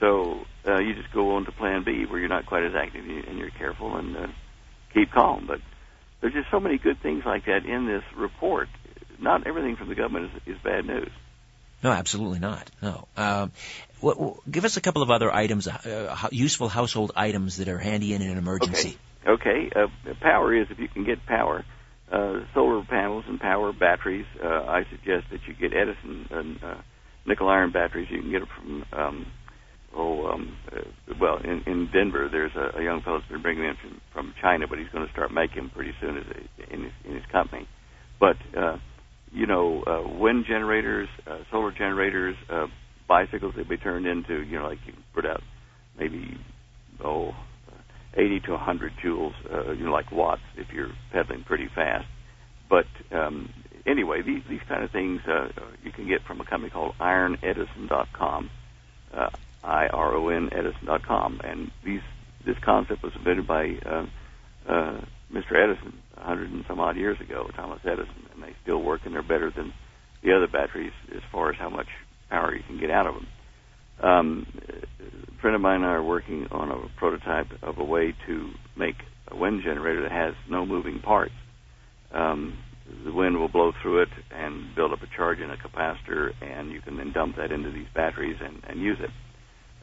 [0.00, 3.04] so uh, you just go on to Plan B where you're not quite as active
[3.04, 4.26] and you're careful and uh,
[4.92, 5.46] keep calm.
[5.46, 5.58] But
[6.26, 8.68] there's just so many good things like that in this report.
[9.20, 11.10] Not everything from the government is, is bad news.
[11.84, 12.68] No, absolutely not.
[12.82, 13.06] No.
[13.16, 13.52] Um,
[14.00, 17.78] what, what, give us a couple of other items, uh, useful household items that are
[17.78, 18.98] handy in an emergency.
[19.24, 19.70] Okay.
[19.70, 19.88] okay.
[20.10, 21.64] Uh, power is if you can get power
[22.10, 24.26] uh, solar panels and power batteries.
[24.42, 26.74] Uh, I suggest that you get Edison and uh,
[27.24, 28.08] nickel iron batteries.
[28.10, 29.26] You can get them from um,
[29.96, 30.80] oh um, uh,
[31.20, 32.28] well in, in Denver.
[32.30, 35.06] There's a, a young fellow that's been bringing in from, from China, but he's going
[35.06, 37.66] to start making pretty soon as a, in his in his company.
[38.20, 38.78] But uh,
[39.32, 42.66] you know, uh, wind generators, uh, solar generators, uh,
[43.08, 45.42] bicycles that be turned into you know like you put out
[45.98, 46.38] maybe
[47.02, 47.34] oh
[48.16, 52.06] 80 to 100 joules, uh, you know, like watts if you're pedaling pretty fast.
[52.68, 53.50] But um,
[53.86, 55.48] anyway, these these kind of things uh,
[55.84, 58.50] you can get from a company called IronEdison.com,
[59.14, 59.30] uh,
[59.66, 62.00] I-R-O-N Edison.com, and these
[62.46, 64.06] this concept was invented by uh,
[64.68, 65.00] uh,
[65.32, 65.56] Mr.
[65.56, 69.14] Edison a 100 and some odd years ago, Thomas Edison, and they still work and
[69.14, 69.72] they're better than
[70.22, 71.88] the other batteries as far as how much
[72.30, 73.26] power you can get out of them.
[74.02, 74.46] Um,
[75.00, 78.50] a friend of mine and I are working on a prototype of a way to
[78.76, 78.96] make
[79.28, 81.34] a wind generator that has no moving parts.
[82.12, 82.58] Um,
[83.04, 86.70] the wind will blow through it and build up a charge in a capacitor, and
[86.70, 89.10] you can then dump that into these batteries and, and use it.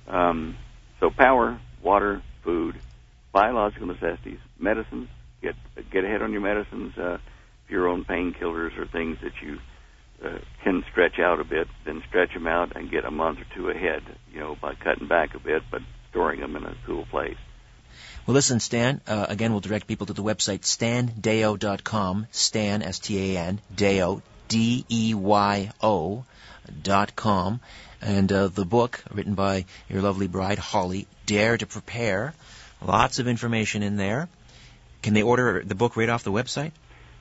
[0.08, 0.58] Um,
[1.00, 2.76] so power, water, food,
[3.32, 5.10] biological necessities, medicines.
[5.42, 5.56] Get
[5.92, 6.98] get ahead on your medicines.
[6.98, 7.18] Uh,
[7.70, 9.60] your own painkillers or things that you
[10.24, 13.46] uh, can stretch out a bit, then stretch them out and get a month or
[13.56, 17.06] two ahead, you know, by cutting back a bit, but storing them in a cool
[17.06, 17.38] place.
[18.26, 24.22] Well, listen, Stan, uh, again, we'll direct people to the website standeyo.com, Stan, S-T-A-N, Deyo,
[24.48, 26.26] D-E-Y-O
[26.82, 27.60] dot com,
[28.04, 32.34] and uh, the book written by your lovely bride, Holly, Dare to Prepare.
[32.82, 34.28] Lots of information in there.
[35.02, 36.72] Can they order the book right off the website?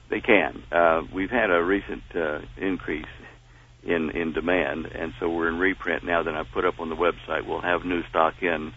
[0.09, 0.63] They can.
[0.71, 3.07] Uh, we've had a recent uh, increase
[3.83, 6.23] in in demand, and so we're in reprint now.
[6.23, 7.47] That I put up on the website.
[7.47, 8.73] We'll have new stock in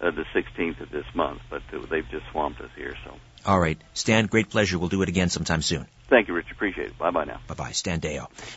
[0.00, 2.94] uh, the 16th of this month, but uh, they've just swamped us here.
[3.04, 3.14] So.
[3.46, 4.26] All right, Stan.
[4.26, 4.78] Great pleasure.
[4.78, 5.86] We'll do it again sometime soon.
[6.08, 6.50] Thank you, Rich.
[6.50, 6.98] Appreciate it.
[6.98, 7.40] Bye bye now.
[7.46, 8.00] Bye bye, Stan.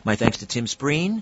[0.04, 1.22] My thanks to Tim Spreen.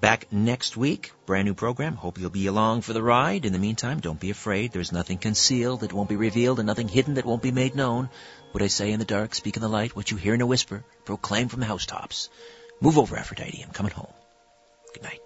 [0.00, 1.96] Back next week, brand new program.
[1.96, 3.44] Hope you'll be along for the ride.
[3.44, 4.70] In the meantime, don't be afraid.
[4.70, 8.08] There's nothing concealed that won't be revealed and nothing hidden that won't be made known.
[8.52, 9.96] What I say in the dark, speak in the light.
[9.96, 12.28] What you hear in a whisper, proclaim from the housetops.
[12.80, 13.64] Move over, Aphrodite.
[13.66, 14.12] I'm coming home.
[14.94, 15.20] Good night.